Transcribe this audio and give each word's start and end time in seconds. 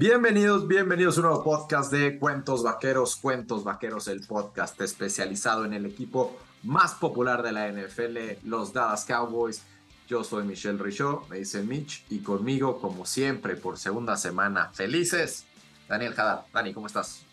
Bienvenidos, 0.00 0.68
bienvenidos 0.68 1.16
a 1.16 1.22
un 1.22 1.26
nuevo 1.26 1.42
podcast 1.42 1.90
de 1.90 2.20
Cuentos 2.20 2.62
Vaqueros, 2.62 3.16
Cuentos 3.16 3.64
Vaqueros, 3.64 4.06
el 4.06 4.24
podcast 4.24 4.80
especializado 4.80 5.64
en 5.64 5.74
el 5.74 5.86
equipo 5.86 6.38
más 6.62 6.94
popular 6.94 7.42
de 7.42 7.50
la 7.50 7.68
NFL, 7.68 8.46
los 8.48 8.72
Dallas 8.72 9.04
Cowboys. 9.04 9.64
Yo 10.06 10.22
soy 10.22 10.44
Michelle 10.44 10.78
Richaud, 10.78 11.26
me 11.28 11.38
dice 11.38 11.62
Mitch, 11.62 12.04
y 12.10 12.20
conmigo, 12.20 12.80
como 12.80 13.04
siempre, 13.06 13.56
por 13.56 13.76
segunda 13.76 14.16
semana, 14.16 14.70
felices, 14.72 15.46
Daniel 15.88 16.14
Haddad. 16.16 16.42
Dani, 16.52 16.72
¿cómo 16.72 16.86
estás? 16.86 17.24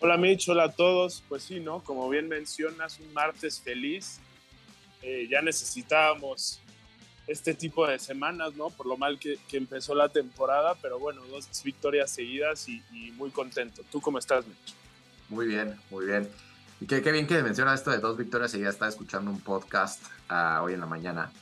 Hola 0.00 0.16
Mitch, 0.16 0.48
hola 0.48 0.64
a 0.64 0.72
todos. 0.72 1.22
Pues 1.28 1.42
sí, 1.42 1.60
¿no? 1.60 1.84
Como 1.84 2.08
bien 2.08 2.26
mencionas, 2.26 2.98
un 3.00 3.12
martes 3.12 3.60
feliz. 3.60 4.18
Eh, 5.02 5.28
ya 5.30 5.42
necesitábamos 5.42 6.58
este 7.26 7.54
tipo 7.54 7.86
de 7.86 7.98
semanas, 7.98 8.54
¿no? 8.54 8.70
Por 8.70 8.86
lo 8.86 8.96
mal 8.96 9.18
que, 9.18 9.38
empezó 9.52 9.94
la 9.94 10.08
temporada, 10.08 10.74
pero 10.80 10.98
bueno, 10.98 11.22
dos 11.30 11.48
victorias 11.64 12.10
seguidas 12.10 12.68
y, 12.68 12.82
muy 13.16 13.30
contento. 13.30 13.82
¿Tú 13.90 14.00
cómo 14.00 14.18
estás, 14.18 14.46
Mitch? 14.46 14.74
Muy 15.28 15.46
bien, 15.46 15.76
muy 15.90 16.06
bien. 16.06 16.28
Y 16.80 16.86
qué, 16.86 17.00
bien 17.00 17.26
que 17.26 17.42
menciona 17.42 17.74
esto 17.74 17.90
de 17.90 17.98
dos 17.98 18.16
victorias 18.16 18.50
seguidas. 18.50 18.74
Estaba 18.74 18.90
escuchando 18.90 19.30
un 19.30 19.40
podcast 19.40 20.04
uh, 20.30 20.62
hoy 20.62 20.74
en 20.74 20.80
la 20.80 20.86
mañana 20.86 21.32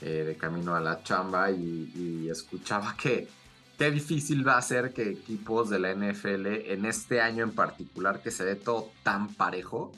eh, 0.00 0.24
de 0.26 0.36
camino 0.36 0.74
a 0.74 0.80
la 0.80 1.02
chamba 1.02 1.50
y, 1.50 1.92
y, 1.94 2.30
escuchaba 2.30 2.96
que 2.96 3.28
qué 3.76 3.90
difícil 3.90 4.46
va 4.46 4.56
a 4.56 4.62
ser 4.62 4.92
que 4.94 5.10
equipos 5.10 5.68
de 5.68 5.80
la 5.80 5.94
NFL 5.94 6.46
en 6.46 6.86
este 6.86 7.20
año 7.20 7.44
en 7.44 7.52
particular, 7.52 8.22
que 8.22 8.30
se 8.30 8.44
ve 8.44 8.54
todo 8.54 8.90
tan 9.02 9.34
parejo, 9.34 9.92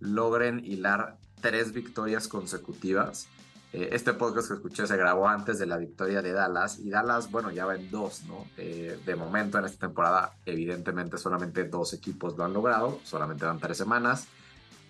logren 0.00 0.64
hilar 0.64 1.16
tres 1.40 1.72
victorias 1.72 2.28
consecutivas 2.28 3.28
eh, 3.76 3.88
este 3.90 4.12
podcast 4.12 4.46
que 4.46 4.54
escuché 4.54 4.86
se 4.86 4.96
grabó 4.96 5.26
antes 5.26 5.58
de 5.58 5.66
la 5.66 5.76
victoria 5.76 6.22
de 6.22 6.32
Dallas 6.32 6.78
y 6.78 6.90
Dallas, 6.90 7.28
bueno, 7.32 7.50
ya 7.50 7.66
va 7.66 7.74
en 7.74 7.90
dos, 7.90 8.22
¿no? 8.22 8.46
Eh, 8.56 9.00
de 9.04 9.16
momento 9.16 9.58
en 9.58 9.64
esta 9.64 9.88
temporada, 9.88 10.36
evidentemente 10.46 11.18
solamente 11.18 11.64
dos 11.64 11.92
equipos 11.92 12.36
lo 12.38 12.44
han 12.44 12.52
logrado, 12.52 13.00
solamente 13.02 13.44
van 13.44 13.58
tres 13.58 13.76
semanas, 13.76 14.28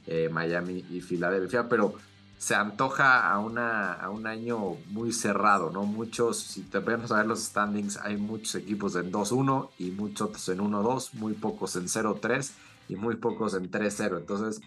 eh, 0.07 0.29
Miami 0.31 0.85
y 0.91 1.01
Filadelfia, 1.01 1.67
pero 1.67 1.95
se 2.37 2.55
antoja 2.57 3.33
a, 3.33 3.39
una, 3.39 3.95
a 3.95 4.11
un 4.11 4.27
año 4.27 4.77
muy 4.91 5.13
cerrado, 5.13 5.71
¿no? 5.71 5.85
Muchos, 5.85 6.37
si 6.41 6.61
te 6.61 6.79
vemos 6.81 7.11
a 7.11 7.17
ver 7.17 7.27
los 7.27 7.43
standings, 7.43 7.97
hay 7.97 8.19
muchos 8.19 8.55
equipos 8.57 8.97
en 8.97 9.11
2-1 9.11 9.71
y 9.79 9.93
muchos 9.93 10.47
en 10.51 10.59
1-2, 10.59 11.15
muy 11.15 11.33
pocos 11.33 11.77
en 11.77 11.85
0-3 11.85 12.51
y 12.91 12.97
muy 12.97 13.17
pocos 13.17 13.55
en 13.55 13.71
3-0. 13.71 14.19
Entonces, 14.19 14.61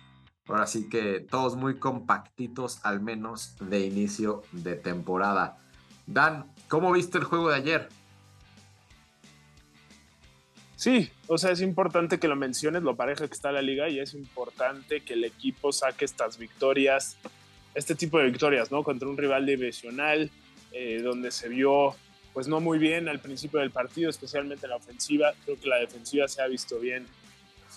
Ahora 0.48 0.67
sí 0.67 0.90
que 0.90 1.20
todos 1.20 1.56
muy 1.56 1.78
compactitos, 1.78 2.80
al 2.84 3.02
menos 3.02 3.56
de 3.59 3.81
inicio 3.81 4.44
de 4.52 4.76
temporada. 4.76 5.58
Dan, 6.06 6.52
¿cómo 6.70 6.92
viste 6.94 7.17
el 7.17 7.26
juego 7.26 7.50
de 7.50 7.56
ayer? 7.58 7.89
Sí, 10.78 11.09
o 11.26 11.38
sea, 11.38 11.52
es 11.52 11.62
importante 11.62 12.20
que 12.20 12.28
lo 12.28 12.36
menciones, 12.36 12.84
lo 12.84 12.95
pareja 12.95 13.28
que 13.28 13.34
está 13.34 13.52
la 13.52 13.64
liga 13.64 13.89
y 13.89 14.00
es 14.00 14.14
importante 14.14 15.02
que 15.02 15.14
el 15.14 15.23
equipo 15.23 15.73
saque 15.73 16.06
estas 16.06 16.38
victorias, 16.38 17.17
este 17.73 17.95
tipo 17.95 18.20
de 18.20 18.26
victorias, 18.26 18.72
¿no? 18.72 18.84
Contra 18.84 19.09
un 19.09 19.17
rival 19.17 19.45
divisional, 19.45 20.30
eh, 20.72 21.02
donde 21.04 21.32
se 21.32 21.50
vio, 21.50 21.95
pues 22.32 22.48
no 22.48 22.59
muy 22.59 22.78
bien 22.78 23.09
al 23.09 23.20
principio 23.20 23.59
del 23.59 23.72
partido, 23.72 24.09
especialmente 24.09 24.67
la 24.67 24.76
ofensiva. 24.76 25.34
Creo 25.44 25.59
que 25.59 25.67
la 25.67 25.78
defensiva 25.78 26.28
se 26.28 26.44
ha 26.44 26.48
visto 26.48 26.80
bien 26.80 27.08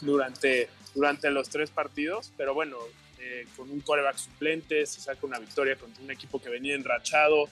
durante 0.03 0.69
durante 0.95 1.31
los 1.31 1.49
tres 1.49 1.71
partidos, 1.71 2.33
pero 2.37 2.55
bueno, 2.55 2.77
eh, 3.19 3.47
con 3.57 3.71
un 3.71 3.81
coreback 3.81 4.17
suplente 4.17 4.87
se 4.87 5.01
saca 5.01 5.27
una 5.27 5.39
victoria 5.39 5.77
contra 5.77 6.03
un 6.03 6.11
equipo 6.11 6.41
que 6.41 6.49
venía 6.49 6.75
enrachado, 6.75 7.49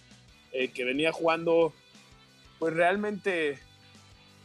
eh, 0.52 0.68
que 0.68 0.84
venía 0.84 1.12
jugando 1.12 1.72
pues 2.58 2.74
realmente 2.74 3.58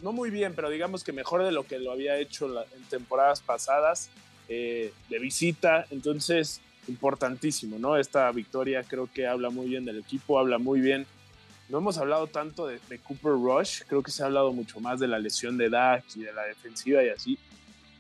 no 0.01 0.11
muy 0.11 0.29
bien, 0.29 0.53
pero 0.53 0.69
digamos 0.69 1.03
que 1.03 1.13
mejor 1.13 1.43
de 1.43 1.51
lo 1.51 1.65
que 1.65 1.79
lo 1.79 1.91
había 1.91 2.17
hecho 2.17 2.61
en 2.75 2.83
temporadas 2.89 3.41
pasadas 3.41 4.09
eh, 4.49 4.93
de 5.09 5.19
visita, 5.19 5.87
entonces 5.91 6.61
importantísimo, 6.89 7.79
¿no? 7.79 7.95
Esta 7.95 8.29
victoria 8.31 8.83
creo 8.83 9.09
que 9.11 9.25
habla 9.25 9.49
muy 9.49 9.67
bien 9.67 9.85
del 9.85 9.99
equipo, 9.99 10.37
habla 10.37 10.57
muy 10.57 10.81
bien. 10.81 11.07
No 11.69 11.77
hemos 11.77 11.97
hablado 11.97 12.27
tanto 12.27 12.67
de, 12.67 12.79
de 12.89 12.99
Cooper 12.99 13.31
Rush, 13.31 13.83
creo 13.87 14.03
que 14.03 14.11
se 14.11 14.21
ha 14.21 14.25
hablado 14.25 14.51
mucho 14.51 14.81
más 14.81 14.99
de 14.99 15.07
la 15.07 15.17
lesión 15.17 15.57
de 15.57 15.69
Dak 15.69 16.03
y 16.15 16.23
de 16.23 16.33
la 16.33 16.43
defensiva 16.43 17.01
y 17.01 17.09
así 17.09 17.39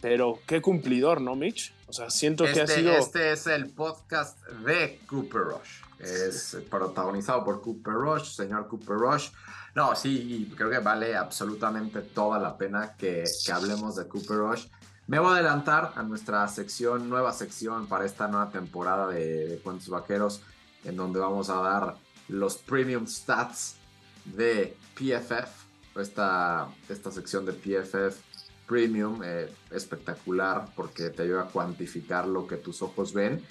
pero 0.03 0.37
qué 0.45 0.61
cumplidor, 0.61 1.21
¿no, 1.21 1.33
Mitch? 1.33 1.73
O 1.87 1.93
sea, 1.93 2.09
siento 2.09 2.43
que 2.43 2.59
ha 2.59 2.65
este, 2.65 2.75
sido. 2.75 2.91
Este 2.91 3.31
es 3.31 3.47
el 3.47 3.69
podcast 3.69 4.37
de 4.65 4.99
Cooper 5.07 5.43
Rush. 5.43 5.81
Es 5.97 6.57
protagonizado 6.69 7.45
por 7.45 7.61
Cooper 7.61 7.93
Rush, 7.93 8.35
señor 8.35 8.67
Cooper 8.67 8.97
Rush. 8.97 9.29
No, 9.75 9.95
sí, 9.95 10.53
creo 10.57 10.69
que 10.69 10.79
vale 10.79 11.15
absolutamente 11.15 12.01
toda 12.01 12.37
la 12.37 12.57
pena 12.57 12.97
que, 12.97 13.23
hablemos 13.49 13.95
de 13.95 14.05
Cooper 14.09 14.35
Rush. 14.35 14.65
Me 15.07 15.19
voy 15.19 15.29
a 15.29 15.35
adelantar 15.35 15.93
a 15.95 16.03
nuestra 16.03 16.45
sección, 16.49 17.07
nueva 17.07 17.31
sección 17.31 17.87
para 17.87 18.03
esta 18.03 18.27
nueva 18.27 18.49
temporada 18.49 19.07
de, 19.07 19.47
de 19.47 19.57
Cuentos 19.59 19.87
Vaqueros, 19.87 20.41
en 20.83 20.97
donde 20.97 21.21
vamos 21.21 21.49
a 21.49 21.61
dar 21.61 21.95
los 22.27 22.57
premium 22.57 23.07
stats 23.07 23.77
de 24.25 24.75
PFF. 24.95 25.63
Esta, 25.95 26.67
esta 26.89 27.09
sección 27.09 27.45
de 27.45 27.53
PFF 27.53 28.32
premium 28.67 29.21
eh, 29.23 29.49
espectacular 29.71 30.65
porque 30.75 31.09
te 31.09 31.23
ayuda 31.23 31.43
a 31.43 31.47
cuantificar 31.47 32.27
lo 32.27 32.47
que 32.47 32.57
tus 32.57 32.81
ojos 32.81 33.13
ven 33.13 33.41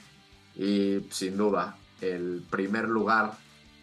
y 0.57 1.07
sin 1.11 1.37
duda 1.37 1.77
el 2.01 2.45
primer 2.51 2.89
lugar 2.89 3.33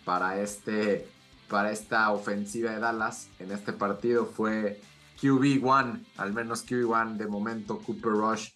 para 0.05 0.39
este 0.39 1.07
para 1.47 1.71
esta 1.71 2.11
ofensiva 2.11 2.71
de 2.71 2.79
Dallas 2.79 3.29
en 3.39 3.51
este 3.51 3.73
partido 3.73 4.25
fue 4.25 4.79
QB1, 5.21 6.05
al 6.17 6.33
menos 6.33 6.65
QB1 6.65 7.17
de 7.17 7.27
momento 7.27 7.79
Cooper 7.79 8.11
Rush, 8.11 8.51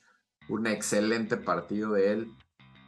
un 0.47 0.67
excelente 0.67 1.37
partido 1.37 1.93
de 1.93 2.13
él, 2.13 2.31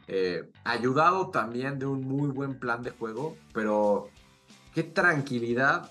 eh, 0.08 0.50
ayudado 0.64 1.30
también 1.30 1.78
de 1.78 1.86
un 1.86 2.02
muy 2.02 2.30
buen 2.30 2.58
plan 2.58 2.82
de 2.82 2.90
juego, 2.90 3.36
pero 3.52 4.08
qué 4.74 4.82
tranquilidad 4.82 5.90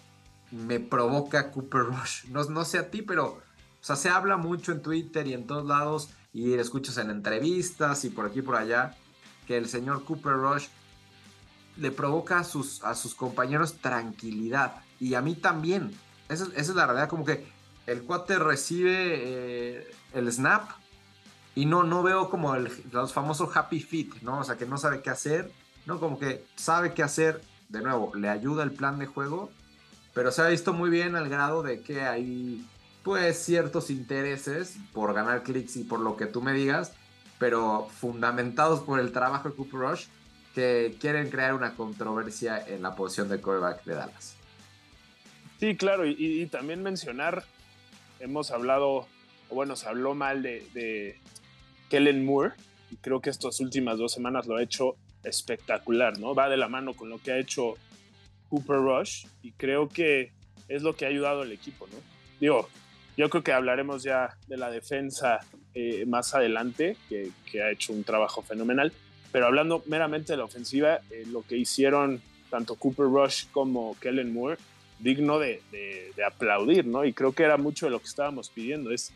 me 0.51 0.79
provoca 0.79 1.51
Cooper 1.51 1.81
Rush. 1.81 2.25
No, 2.29 2.43
no 2.45 2.65
sé 2.65 2.79
a 2.79 2.89
ti, 2.89 3.01
pero 3.01 3.41
o 3.85 3.87
sea, 3.87 3.95
se 3.97 4.09
habla 4.09 4.35
mucho 4.35 4.71
en 4.71 4.81
Twitter 4.81 5.27
y 5.27 5.35
en 5.35 5.45
todos 5.45 5.63
lados 5.63 6.09
y 6.33 6.55
escuchas 6.55 6.97
en 6.97 7.11
entrevistas 7.11 8.03
y 8.03 8.09
por 8.09 8.25
aquí 8.25 8.39
y 8.39 8.41
por 8.41 8.55
allá 8.55 8.97
que 9.45 9.57
el 9.57 9.69
señor 9.69 10.03
Cooper 10.05 10.33
Rush 10.33 10.69
le 11.77 11.91
provoca 11.91 12.39
a 12.39 12.43
sus, 12.43 12.83
a 12.83 12.95
sus 12.95 13.13
compañeros 13.13 13.75
tranquilidad 13.75 14.77
y 14.99 15.13
a 15.13 15.21
mí 15.21 15.35
también. 15.35 15.95
Esa, 16.29 16.47
es 16.55 16.67
la 16.69 16.87
realidad, 16.87 17.09
como 17.09 17.25
que 17.25 17.45
el 17.85 18.01
cuate 18.01 18.39
recibe 18.39 18.91
eh, 18.95 19.87
el 20.13 20.33
snap 20.33 20.67
y 21.53 21.67
no, 21.67 21.83
no 21.83 22.01
veo 22.01 22.31
como 22.31 22.55
el, 22.55 22.71
los 22.91 23.13
famosos 23.13 23.55
happy 23.55 23.81
feet, 23.81 24.09
¿no? 24.23 24.39
O 24.39 24.43
sea, 24.43 24.57
que 24.57 24.65
no 24.65 24.79
sabe 24.79 25.03
qué 25.03 25.11
hacer, 25.11 25.51
¿no? 25.85 25.99
Como 25.99 26.17
que 26.17 26.43
sabe 26.55 26.95
qué 26.95 27.03
hacer, 27.03 27.39
de 27.69 27.83
nuevo, 27.83 28.15
le 28.15 28.29
ayuda 28.29 28.63
el 28.63 28.71
plan 28.71 28.97
de 28.97 29.05
juego, 29.05 29.51
pero 30.15 30.31
se 30.31 30.41
ha 30.41 30.47
visto 30.47 30.73
muy 30.73 30.89
bien 30.89 31.15
al 31.15 31.29
grado 31.29 31.61
de 31.61 31.81
que 31.81 32.01
hay 32.01 32.65
pues 33.05 33.37
ciertos 33.37 33.91
intereses 33.91 34.79
por 34.91 35.13
ganar 35.13 35.43
clics 35.43 35.77
y 35.77 35.83
por 35.83 35.99
lo 35.99 36.17
que 36.17 36.25
tú 36.25 36.41
me 36.41 36.53
digas, 36.53 36.91
pero 37.37 37.87
fundamentados 37.87 38.79
por 38.79 38.99
el 38.99 39.11
trabajo 39.11 39.47
de 39.47 39.55
Cooper 39.55 39.79
Rush 39.79 40.05
que 40.55 40.95
quieren 40.99 41.29
crear 41.29 41.53
una 41.53 41.75
controversia 41.75 42.59
en 42.67 42.81
la 42.81 42.95
posición 42.95 43.29
de 43.29 43.39
quarterback 43.39 43.83
de 43.83 43.93
Dallas. 43.93 44.35
Sí, 45.59 45.77
claro, 45.77 46.07
y, 46.07 46.47
también 46.47 46.81
mencionar, 46.81 47.43
hemos 48.19 48.49
hablado, 48.49 49.07
o 49.49 49.55
bueno, 49.55 49.75
se 49.75 49.87
habló 49.87 50.15
mal 50.15 50.41
de, 50.41 50.67
de 50.73 51.19
Kellen 51.89 52.25
Moore, 52.25 52.55
y 52.89 52.95
creo 52.95 53.21
que 53.21 53.29
estas 53.29 53.59
últimas 53.59 53.99
dos 53.99 54.13
semanas 54.13 54.47
lo 54.47 54.57
ha 54.57 54.63
hecho 54.63 54.95
espectacular, 55.23 56.17
¿no? 56.17 56.33
Va 56.33 56.49
de 56.49 56.57
la 56.57 56.69
mano 56.69 56.95
con 56.95 57.09
lo 57.09 57.19
que 57.19 57.33
ha 57.33 57.37
hecho 57.37 57.75
Cooper 58.49 58.77
Rush, 58.77 59.27
y 59.43 59.51
creo 59.51 59.89
que 59.89 60.31
es 60.67 60.81
lo 60.81 60.95
que 60.95 61.05
ha 61.05 61.09
ayudado 61.09 61.43
al 61.43 61.51
equipo, 61.51 61.85
¿no? 61.85 61.97
Digo, 62.39 62.67
yo 63.17 63.29
creo 63.29 63.43
que 63.43 63.53
hablaremos 63.53 64.03
ya 64.03 64.37
de 64.47 64.57
la 64.57 64.69
defensa 64.69 65.39
eh, 65.73 66.05
más 66.05 66.33
adelante, 66.35 66.97
que, 67.09 67.31
ha 67.61 67.71
hecho 67.71 67.93
un 67.93 68.03
trabajo 68.03 68.41
fenomenal. 68.41 68.91
Pero 69.31 69.47
hablando 69.47 69.83
meramente 69.87 70.33
de 70.33 70.37
la 70.37 70.45
ofensiva, 70.45 70.99
eh, 71.11 71.25
lo 71.27 71.41
que 71.41 71.57
hicieron 71.57 72.21
tanto 72.49 72.75
Cooper 72.75 73.05
Rush 73.05 73.45
como 73.51 73.97
Kellen 73.99 74.33
Moore, 74.33 74.57
digno 74.99 75.39
de, 75.39 75.61
aplaudir, 76.25 76.85
¿no? 76.85 77.03
Y 77.03 77.13
creo 77.13 77.33
que 77.33 77.43
era 77.43 77.57
mucho 77.57 77.87
de 77.87 77.91
lo 77.91 77.99
que 77.99 78.07
estábamos 78.07 78.49
pidiendo, 78.49 78.91
es 78.91 79.11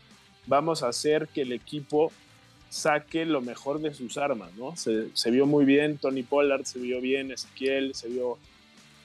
vamos 0.46 0.82
a 0.82 0.88
hacer 0.88 1.28
que 1.28 1.42
el 1.42 1.52
equipo 1.52 2.12
saque 2.68 3.24
lo 3.24 3.40
mejor 3.40 3.80
de 3.80 3.94
sus 3.94 4.18
armas, 4.18 4.52
¿no? 4.56 4.76
Se, 4.76 5.30
vio 5.30 5.46
muy 5.46 5.64
bien 5.64 5.98
Tony 5.98 6.22
Pollard, 6.22 6.64
se 6.64 6.78
vio 6.78 7.00
bien 7.00 7.32
Ezequiel, 7.32 7.94
se 7.94 8.08
vio 8.08 8.38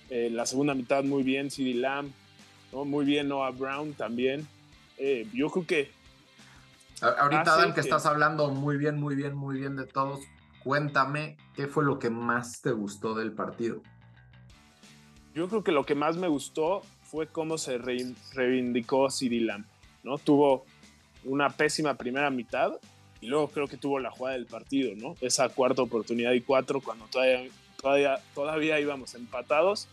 eh, 0.09 0.29
la 0.31 0.45
segunda 0.45 0.73
mitad 0.73 1.03
muy 1.03 1.23
bien 1.23 1.49
CeeDee 1.49 1.75
Lamb, 1.75 2.11
¿no? 2.71 2.85
muy 2.85 3.05
bien 3.05 3.29
Noah 3.29 3.51
Brown 3.51 3.93
también. 3.93 4.47
Eh, 4.97 5.27
yo 5.33 5.49
creo 5.49 5.65
que... 5.65 5.91
Ahorita, 7.01 7.55
Adam, 7.55 7.73
que, 7.73 7.81
estás 7.81 8.05
hablando 8.05 8.49
muy 8.49 8.77
bien, 8.77 8.99
muy 8.99 9.15
bien, 9.15 9.35
muy 9.35 9.59
bien 9.59 9.75
de 9.75 9.85
todos, 9.85 10.21
cuéntame 10.63 11.37
qué 11.53 11.67
fue 11.67 11.83
lo 11.83 11.99
que 11.99 12.09
más 12.09 12.61
te 12.61 12.71
gustó 12.71 13.13
del 13.13 13.33
partido. 13.33 13.81
Yo 15.33 15.49
creo 15.49 15.63
que 15.63 15.73
lo 15.73 15.85
que 15.85 15.93
más 15.93 16.15
me 16.15 16.29
gustó 16.29 16.81
fue 17.03 17.27
cómo 17.27 17.57
se 17.57 17.77
reivindicó 17.77 19.09
CD 19.09 19.41
Lamb, 19.41 19.65
¿no? 20.03 20.17
Tuvo 20.17 20.65
una 21.25 21.49
pésima 21.49 21.95
primera 21.95 22.29
mitad 22.29 22.71
y 23.19 23.27
luego 23.27 23.49
creo 23.49 23.67
que 23.67 23.77
tuvo 23.77 23.99
la 23.99 24.11
jugada 24.11 24.37
del 24.37 24.45
partido, 24.45 24.93
¿no? 24.95 25.15
Esa 25.19 25.49
cuarta 25.49 25.81
oportunidad 25.81 26.31
y 26.31 26.41
cuatro 26.41 26.79
cuando 26.79 27.05
todavía, 27.07 27.49
todavía, 27.81 28.19
todavía 28.33 28.79
íbamos 28.79 29.13
empatados. 29.15 29.87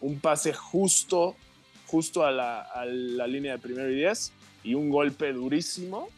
Un 0.00 0.20
pase 0.20 0.52
justo, 0.52 1.34
justo 1.86 2.24
a 2.24 2.30
la, 2.30 2.60
a 2.60 2.84
la 2.84 3.26
línea 3.26 3.52
de 3.52 3.58
primero 3.58 3.90
y 3.90 3.96
diez 3.96 4.32
y 4.64 4.74
un 4.74 4.90
golpe 4.90 5.32
durísimo 5.32 6.08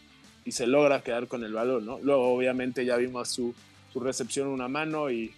y 0.44 0.52
se 0.52 0.66
logra 0.66 1.02
quedar 1.02 1.26
con 1.26 1.44
el 1.44 1.52
balón, 1.52 1.84
¿no? 1.84 1.98
Luego 1.98 2.32
obviamente 2.32 2.84
ya 2.84 2.96
vimos 2.96 3.28
su, 3.28 3.52
su 3.92 4.00
recepción 4.00 4.46
una 4.46 4.68
mano 4.68 5.10
y 5.10 5.32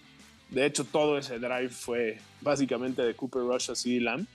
de 0.51 0.67
hecho 0.67 0.85
todo 0.85 1.19
ese 1.19 1.39
drive 1.39 1.71
fue 1.71 2.19
básicamente 2.43 3.03
de 3.03 3.15
Cooper 3.15 3.43
Rush 3.43 3.71
a 3.71 3.75
CD 3.75 4.01
Lamb. 4.01 4.27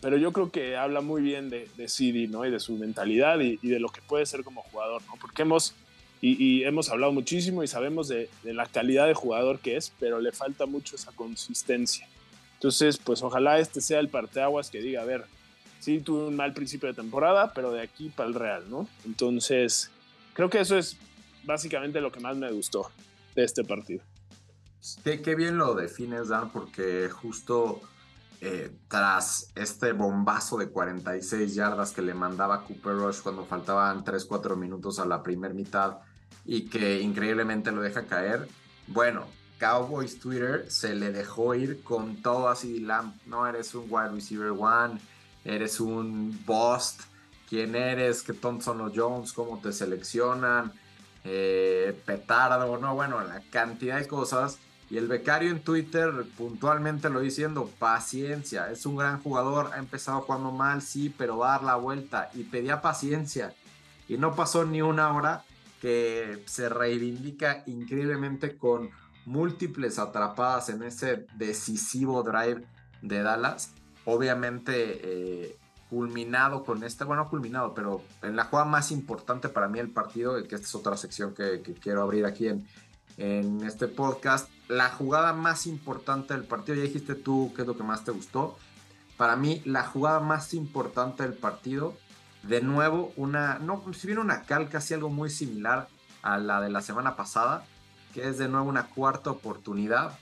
Pero 0.00 0.16
yo 0.16 0.32
creo 0.32 0.52
que 0.52 0.76
habla 0.76 1.00
muy 1.00 1.22
bien 1.22 1.50
de, 1.50 1.68
de 1.76 1.88
CD, 1.88 2.28
¿no? 2.28 2.44
Y 2.44 2.50
de 2.50 2.60
su 2.60 2.74
mentalidad 2.74 3.40
y, 3.40 3.58
y, 3.62 3.68
de 3.68 3.80
lo 3.80 3.88
que 3.88 4.00
puede 4.00 4.26
ser 4.26 4.44
como 4.44 4.62
jugador, 4.62 5.02
¿no? 5.06 5.14
Porque 5.20 5.42
hemos, 5.42 5.74
y, 6.20 6.40
y 6.40 6.64
hemos 6.64 6.88
hablado 6.90 7.12
muchísimo 7.12 7.64
y 7.64 7.66
sabemos 7.66 8.06
de, 8.06 8.28
de, 8.44 8.54
la 8.54 8.66
calidad 8.66 9.08
de 9.08 9.14
jugador 9.14 9.58
que 9.58 9.76
es, 9.76 9.92
pero 9.98 10.20
le 10.20 10.30
falta 10.30 10.66
mucho 10.66 10.94
esa 10.94 11.10
consistencia. 11.12 12.06
Entonces, 12.54 12.98
pues 12.98 13.22
ojalá 13.22 13.58
este 13.58 13.80
sea 13.80 13.98
el 13.98 14.08
parteaguas 14.08 14.70
que 14.70 14.80
diga, 14.80 15.02
a 15.02 15.04
ver, 15.04 15.24
sí 15.80 16.00
tuve 16.00 16.26
un 16.26 16.36
mal 16.36 16.52
principio 16.52 16.88
de 16.88 16.94
temporada, 16.94 17.52
pero 17.52 17.72
de 17.72 17.82
aquí 17.82 18.10
para 18.10 18.28
el 18.28 18.34
Real, 18.34 18.70
¿no? 18.70 18.88
Entonces, 19.04 19.90
creo 20.34 20.50
que 20.50 20.60
eso 20.60 20.76
es 20.76 20.96
básicamente 21.44 22.00
lo 22.00 22.12
que 22.12 22.20
más 22.20 22.36
me 22.36 22.50
gustó 22.52 22.90
de 23.34 23.44
este 23.44 23.64
partido. 23.64 24.02
Qué, 25.02 25.34
bien 25.34 25.58
lo 25.58 25.74
defines, 25.74 26.28
Dan, 26.28 26.50
porque 26.50 27.08
justo 27.10 27.80
eh, 28.40 28.70
tras 28.86 29.50
este 29.56 29.92
bombazo 29.92 30.56
de 30.56 30.68
46 30.68 31.54
yardas 31.54 31.92
que 31.92 32.02
le 32.02 32.14
mandaba 32.14 32.64
Cooper 32.64 32.94
Rush 32.94 33.20
cuando 33.20 33.44
faltaban 33.44 34.04
3-4 34.04 34.56
minutos 34.56 34.98
a 34.98 35.06
la 35.06 35.22
primera 35.22 35.52
mitad 35.52 35.98
y 36.44 36.66
que 36.66 37.00
increíblemente 37.00 37.72
lo 37.72 37.82
deja 37.82 38.06
caer, 38.06 38.48
bueno, 38.86 39.26
Cowboys 39.58 40.20
Twitter 40.20 40.70
se 40.70 40.94
le 40.94 41.10
dejó 41.10 41.54
ir 41.54 41.82
con 41.82 42.22
todo 42.22 42.48
así, 42.48 42.78
Lamb, 42.78 43.14
no 43.26 43.46
eres 43.46 43.74
un 43.74 43.86
wide 43.90 44.10
receiver 44.10 44.52
one, 44.56 45.00
eres 45.48 45.80
un 45.80 46.38
bust, 46.44 47.02
quién 47.48 47.74
eres, 47.74 48.22
qué 48.22 48.34
tontos 48.34 48.64
son 48.64 48.78
los 48.78 48.92
Jones, 48.94 49.32
cómo 49.32 49.58
te 49.60 49.72
seleccionan, 49.72 50.72
eh, 51.24 52.00
petardo, 52.04 52.78
no, 52.78 52.94
bueno, 52.94 53.22
la 53.24 53.40
cantidad 53.50 53.98
de 53.98 54.06
cosas. 54.06 54.58
Y 54.90 54.96
el 54.96 55.06
becario 55.06 55.50
en 55.50 55.60
Twitter 55.60 56.10
puntualmente 56.36 57.10
lo 57.10 57.20
diciendo, 57.20 57.70
paciencia, 57.78 58.70
es 58.70 58.86
un 58.86 58.96
gran 58.96 59.22
jugador, 59.22 59.70
ha 59.74 59.78
empezado 59.78 60.22
jugando 60.22 60.50
mal, 60.50 60.80
sí, 60.80 61.14
pero 61.16 61.38
va 61.38 61.48
a 61.48 61.58
dar 61.58 61.64
la 61.64 61.76
vuelta. 61.76 62.30
Y 62.34 62.44
pedía 62.44 62.80
paciencia. 62.80 63.54
Y 64.08 64.16
no 64.16 64.34
pasó 64.34 64.64
ni 64.64 64.80
una 64.80 65.14
hora 65.14 65.44
que 65.82 66.42
se 66.46 66.68
reivindica 66.70 67.62
increíblemente 67.66 68.56
con 68.56 68.90
múltiples 69.26 69.98
atrapadas 69.98 70.70
en 70.70 70.82
ese 70.82 71.26
decisivo 71.36 72.22
drive 72.22 72.64
de 73.02 73.22
Dallas. 73.22 73.74
Obviamente 74.10 75.00
eh, 75.02 75.58
culminado 75.90 76.64
con 76.64 76.82
este, 76.82 77.04
bueno, 77.04 77.28
culminado, 77.28 77.74
pero 77.74 78.00
en 78.22 78.36
la 78.36 78.44
jugada 78.44 78.66
más 78.66 78.90
importante 78.90 79.50
para 79.50 79.68
mí 79.68 79.80
del 79.80 79.90
partido, 79.90 80.42
que 80.44 80.54
esta 80.54 80.66
es 80.66 80.74
otra 80.74 80.96
sección 80.96 81.34
que, 81.34 81.60
quiero 81.78 82.00
abrir 82.00 82.24
aquí 82.24 82.48
en, 82.48 82.66
en 83.18 83.62
este 83.64 83.86
podcast, 83.86 84.48
la 84.66 84.88
jugada 84.88 85.34
más 85.34 85.66
importante 85.66 86.32
del 86.32 86.44
partido, 86.44 86.76
ya 86.76 86.84
dijiste 86.84 87.16
tú 87.16 87.52
qué 87.54 87.60
es 87.60 87.68
lo 87.68 87.76
que 87.76 87.82
más 87.82 88.02
te 88.02 88.10
gustó. 88.10 88.56
Para 89.18 89.36
mí, 89.36 89.60
la 89.66 89.84
jugada 89.84 90.20
más 90.20 90.54
importante 90.54 91.22
del 91.22 91.34
partido, 91.34 91.92
de 92.44 92.62
nuevo, 92.62 93.12
una, 93.16 93.58
no, 93.58 93.84
si 93.92 94.06
bien 94.06 94.20
una 94.20 94.44
calca, 94.44 94.78
así 94.78 94.94
algo 94.94 95.10
muy 95.10 95.28
similar 95.28 95.86
a 96.22 96.38
la 96.38 96.62
de 96.62 96.70
la 96.70 96.80
semana 96.80 97.14
pasada, 97.14 97.66
que 98.14 98.26
es 98.26 98.38
de 98.38 98.48
nuevo 98.48 98.70
una 98.70 98.86
cuarta 98.86 99.30
oportunidad 99.30 100.18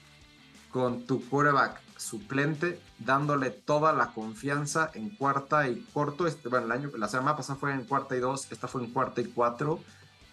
con 0.72 1.06
tu 1.06 1.24
quarterback 1.28 1.85
suplente, 1.96 2.80
dándole 2.98 3.50
toda 3.50 3.92
la 3.92 4.12
confianza 4.12 4.90
en 4.94 5.10
cuarta 5.10 5.68
y 5.68 5.80
corto. 5.92 6.26
Este, 6.26 6.48
bueno, 6.48 6.66
el 6.66 6.72
año, 6.72 6.90
la 6.96 7.08
semana 7.08 7.36
pasada 7.36 7.58
fue 7.58 7.72
en 7.72 7.84
cuarta 7.84 8.16
y 8.16 8.20
dos, 8.20 8.50
esta 8.50 8.68
fue 8.68 8.82
en 8.84 8.92
cuarta 8.92 9.20
y 9.20 9.24
cuatro 9.24 9.80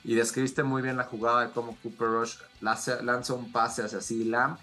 y 0.04 0.16
describiste 0.16 0.64
muy 0.64 0.82
bien 0.82 0.98
la 0.98 1.06
jugada 1.06 1.48
de 1.48 1.52
cómo 1.52 1.78
Cooper 1.82 2.08
Rush 2.10 2.36
lanza 2.62 3.34
un 3.34 3.52
pase 3.52 3.84
hacia 3.84 4.02
CD 4.02 4.26
Lamb, 4.26 4.58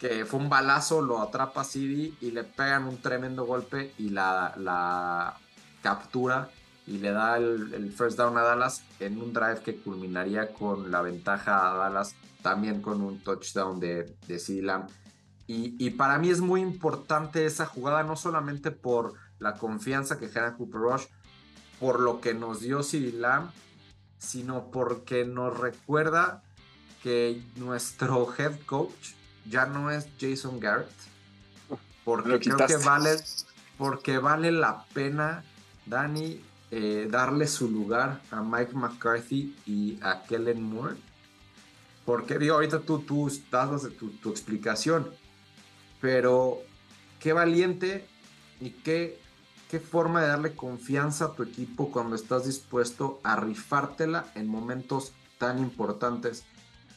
que 0.00 0.24
fue 0.24 0.40
un 0.40 0.48
balazo, 0.48 1.02
lo 1.02 1.20
atrapa 1.20 1.62
CD 1.62 2.12
y 2.20 2.30
le 2.30 2.44
pegan 2.44 2.84
un 2.84 3.00
tremendo 3.00 3.44
golpe 3.44 3.92
y 3.98 4.08
la, 4.08 4.54
la 4.56 5.36
captura 5.82 6.48
y 6.86 6.98
le 6.98 7.12
da 7.12 7.36
el, 7.36 7.72
el, 7.74 7.92
first 7.92 8.18
down 8.18 8.36
a 8.36 8.42
Dallas 8.42 8.82
en 8.98 9.20
un 9.20 9.32
drive 9.32 9.60
que 9.62 9.76
culminaría 9.76 10.52
con 10.52 10.90
la 10.90 11.02
ventaja 11.02 11.70
a 11.70 11.74
Dallas, 11.76 12.16
también 12.42 12.82
con 12.82 13.02
un 13.02 13.22
touchdown 13.22 13.78
de, 13.78 14.16
de 14.26 14.38
CD 14.38 14.62
Lamb. 14.62 14.88
Y, 15.46 15.74
y 15.84 15.90
para 15.90 16.18
mí 16.18 16.30
es 16.30 16.40
muy 16.40 16.60
importante 16.60 17.46
esa 17.46 17.66
jugada, 17.66 18.02
no 18.02 18.16
solamente 18.16 18.70
por 18.70 19.14
la 19.38 19.54
confianza 19.54 20.18
que 20.18 20.28
genera 20.28 20.54
Cooper 20.54 20.80
Rush, 20.80 21.04
por 21.80 22.00
lo 22.00 22.20
que 22.20 22.32
nos 22.32 22.60
dio 22.60 22.82
CD 22.82 23.12
Lamb, 23.12 23.50
sino 24.18 24.70
porque 24.70 25.24
nos 25.24 25.58
recuerda 25.58 26.42
que 27.02 27.42
nuestro 27.56 28.32
head 28.38 28.52
coach 28.66 29.14
ya 29.50 29.66
no 29.66 29.90
es 29.90 30.06
Jason 30.20 30.60
Garrett. 30.60 30.88
Porque 32.04 32.38
creo 32.38 32.56
que 32.56 32.76
vale, 32.76 33.16
porque 33.78 34.18
vale 34.18 34.52
la 34.52 34.84
pena, 34.92 35.44
Dani, 35.86 36.40
eh, 36.70 37.08
darle 37.10 37.46
su 37.46 37.68
lugar 37.68 38.20
a 38.30 38.42
Mike 38.42 38.74
McCarthy 38.74 39.56
y 39.66 39.98
a 40.02 40.22
Kellen 40.22 40.62
Moore. 40.62 40.96
Porque 42.04 42.38
digo, 42.38 42.54
ahorita 42.54 42.80
tú, 42.80 43.00
tú 43.00 43.30
das 43.50 43.82
tu, 43.98 44.10
tu 44.10 44.30
explicación, 44.30 45.08
pero 46.02 46.58
qué 47.18 47.32
valiente 47.32 48.04
y 48.60 48.70
qué 48.70 49.22
qué 49.72 49.80
forma 49.80 50.20
de 50.20 50.28
darle 50.28 50.54
confianza 50.54 51.24
a 51.24 51.32
tu 51.32 51.42
equipo 51.44 51.90
cuando 51.90 52.14
estás 52.14 52.44
dispuesto 52.44 53.20
a 53.24 53.36
rifártela 53.36 54.26
en 54.34 54.46
momentos 54.46 55.14
tan 55.38 55.58
importantes. 55.58 56.44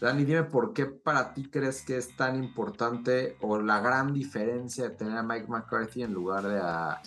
Dani, 0.02 0.26
dime 0.26 0.44
por 0.44 0.74
qué 0.74 0.86
para 0.86 1.34
ti 1.34 1.48
crees 1.50 1.84
que 1.84 1.96
es 1.96 2.18
tan 2.18 2.36
importante 2.36 3.38
o 3.40 3.62
la 3.62 3.80
gran 3.80 4.14
diferencia 4.14 4.90
de 4.90 4.90
tener 4.90 5.18
a 5.18 5.24
Mike 5.24 5.48
McCarthy 5.48 6.04
en 6.04 6.12
lugar 6.12 6.44
de 6.44 6.60
a, 6.60 6.90
a 6.92 7.02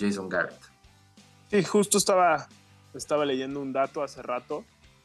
Jason 0.00 0.26
Garrett. 0.26 0.58
Sí, 1.50 1.62
justo 1.64 1.98
estaba, 1.98 2.48
estaba 2.94 3.26
leyendo 3.26 3.60
un 3.60 3.74
dato 3.74 4.02
hace 4.02 4.22
rato 4.22 4.64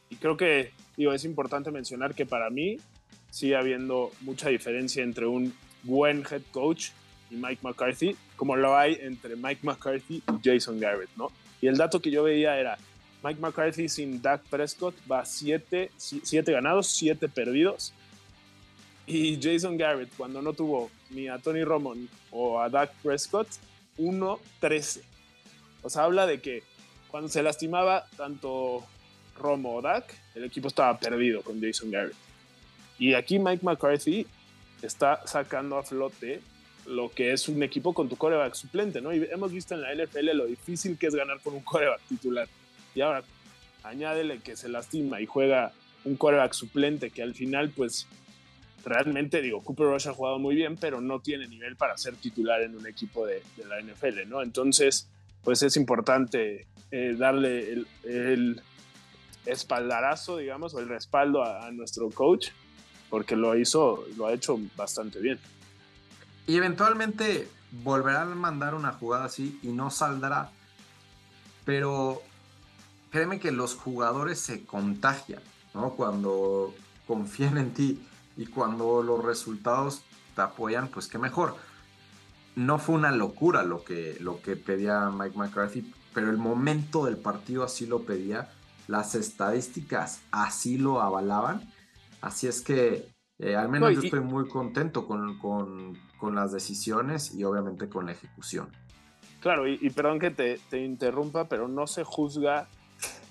y 0.10 0.15
creo 0.15 0.38
que 0.38 0.72
digo, 0.96 1.12
es 1.12 1.25
importante 1.25 1.72
mencionar 1.72 2.15
que 2.15 2.25
para 2.25 2.50
mí 2.50 2.77
sigue 3.32 3.58
habiendo 3.58 4.12
mucha 4.22 4.48
diferencia 4.48 5.03
entre 5.03 5.27
un 5.27 5.53
buen 5.84 6.24
head 6.30 6.42
coach 6.52 6.90
y 7.30 7.36
Mike 7.36 7.60
McCarthy, 7.62 8.16
como 8.36 8.56
lo 8.56 8.78
hay 8.78 8.98
entre 9.02 9.36
Mike 9.36 9.62
McCarthy 9.63 10.24
y 10.28 10.40
Jason 10.44 10.80
Garrett, 10.80 11.10
¿no? 11.16 11.32
Y 11.62 11.68
el 11.68 11.78
dato 11.78 12.02
que 12.02 12.12
yo 12.12 12.24
veía 12.24 12.58
era, 12.60 12.78
Mike 13.24 13.40
McCarthy 13.40 13.88
sin 13.88 14.22
Dak 14.22 14.42
Prescott 14.50 14.96
va 15.10 15.24
7 15.25 15.92
siete, 15.98 16.52
ganados, 16.52 16.88
7 16.88 17.30
perdidos. 17.30 17.94
Y 19.06 19.40
Jason 19.42 19.78
Garrett, 19.78 20.10
cuando 20.16 20.42
no 20.42 20.54
tuvo 20.54 20.90
ni 21.10 21.28
a 21.28 21.38
Tony 21.38 21.63
Romo 21.63 21.94
o 22.32 22.60
a 22.60 22.70
Dak 22.70 22.92
Prescott, 23.02 23.48
1-13. 23.98 25.02
O 25.82 25.90
sea, 25.90 26.04
habla 26.04 26.25
de 26.25 26.42
que 26.42 26.63
cuando 27.10 27.30
se 27.30 27.44
lastimaba 27.44 28.08
tanto 28.18 28.84
Romo 29.38 29.75
o 29.75 29.82
Dak, 29.82 30.06
el 30.36 30.46
equipo 30.46 30.68
estaba 30.68 30.98
perdido 31.00 31.42
con 31.42 31.62
Jason 31.62 31.92
Garrett. 31.92 32.16
Y 33.00 33.13
aquí 33.13 33.40
Mike 33.40 33.66
McCarthy 33.66 34.28
está 34.86 35.25
sacando 35.25 35.78
a 35.78 35.84
flote 35.84 36.42
lo 36.86 37.10
que 37.10 37.32
es 37.32 37.48
un 37.48 37.63
equipo 37.63 37.94
con 37.94 38.10
tu 38.10 38.18
coreback 38.18 38.56
suplente, 38.56 39.02
¿no? 39.02 39.13
Y 39.13 39.28
hemos 39.32 39.52
visto 39.52 39.74
en 39.74 39.82
la 39.82 39.94
NFL 39.94 40.32
lo 40.34 40.46
difícil 40.46 40.98
que 40.98 41.08
es 41.08 41.16
ganar 41.16 41.40
con 41.40 41.54
un 41.54 41.62
coreback 41.62 42.02
titular. 42.10 42.48
Y 42.94 43.02
ahora, 43.02 43.24
añádele 43.84 44.40
que 44.40 44.56
se 44.56 44.70
lastima 44.70 45.22
y 45.22 45.25
juega 45.25 45.72
un 46.04 46.18
coreback 46.18 46.54
suplente 46.54 47.10
que 47.10 47.24
al 47.24 47.34
final, 47.34 47.70
pues, 47.70 48.08
realmente, 48.84 49.42
digo, 49.42 49.62
Cooper 49.62 49.88
Rush 49.88 50.10
ha 50.10 50.13
jugado 50.13 50.40
muy 50.40 50.56
bien, 50.56 50.75
pero 50.75 51.00
no 51.00 51.22
tiene 51.22 51.48
nivel 51.48 51.75
para 51.75 51.98
ser 51.98 52.16
titular 52.16 52.62
en 52.62 52.75
un 52.75 52.86
equipo 52.86 53.25
de, 53.25 53.42
de 53.56 53.66
la 53.66 53.82
NFL, 53.82 54.28
¿no? 54.28 54.42
Entonces, 54.42 55.10
pues 55.44 55.63
es 55.63 55.78
importante 55.78 56.68
eh, 56.92 57.16
darle 57.18 57.72
el, 57.72 57.88
el, 58.04 58.62
espaldarazo, 59.46 60.38
digamos, 60.38 60.74
o 60.74 60.80
el 60.80 60.88
respaldo 60.88 61.44
a, 61.44 61.68
a 61.68 61.72
nuestro 61.72 62.10
coach, 62.10 62.50
porque 63.13 63.36
lo 63.36 63.55
hizo, 63.55 64.05
lo 64.17 64.25
ha 64.25 64.34
hecho 64.34 64.60
bastante 64.75 65.20
bien. 65.20 65.39
Y 66.48 66.58
eventualmente 66.58 67.48
volverán 67.84 68.32
a 68.32 68.36
mandar 68.36 68.74
una 68.74 68.93
jugada 68.93 69.25
así 69.25 69.60
y 69.62 69.67
no 69.67 69.91
saldrá. 69.91 70.50
Pero 71.63 72.24
créeme 73.12 73.39
que 73.39 73.51
los 73.51 73.75
jugadores 73.75 74.39
se 74.39 74.65
contagian, 74.65 75.43
¿no? 75.75 75.91
Cuando 75.91 76.74
confían 77.05 77.60
en 77.60 77.75
ti 77.75 78.03
y 78.36 78.48
cuando 78.48 79.03
los 79.03 79.24
resultados 79.24 80.01
te 80.36 80.41
apoyan, 80.41 80.88
pues 80.88 81.05
qué 81.05 81.20
mejor. 81.20 81.55
no 82.55 82.79
fue 82.79 82.96
una 82.96 83.12
locura 83.12 83.62
lo 83.62 83.84
que, 83.84 84.17
lo 84.22 84.41
que 84.41 84.55
pedía 84.55 85.12
Mike 85.12 85.38
McCarthy, 85.38 85.93
pero 86.15 86.32
el 86.32 86.38
momento 86.38 87.05
del 87.05 87.17
partido 87.17 87.63
así 87.63 87.86
lo 87.86 88.05
pedía, 88.05 88.51
las 88.88 89.13
estadísticas 89.13 90.22
así 90.32 90.79
lo 90.79 91.00
avalaban, 91.00 91.72
así 92.24 92.48
es 92.48 92.62
que 92.62 93.13
eh, 93.39 93.56
al 93.56 93.70
menos 93.70 93.94
yo 93.94 94.01
estoy 94.01 94.22
muy 94.22 94.48
contento 94.48 95.06
con, 95.06 95.38
con, 95.38 95.98
con, 96.18 96.36
las 96.36 96.51
decisiones 96.51 97.36
y 97.36 97.44
obviamente 97.44 97.89
con 97.89 98.06
la 98.06 98.13
ejecución. 98.13 98.70
Claro, 99.42 99.68
y, 99.68 99.89
perdón 99.89 100.20
que 100.20 100.32
te, 100.32 100.58
te, 100.70 100.80
interrumpa, 100.80 101.50
pero 101.50 101.68
no 101.68 101.86
se 101.86 102.06
juzga 102.06 102.70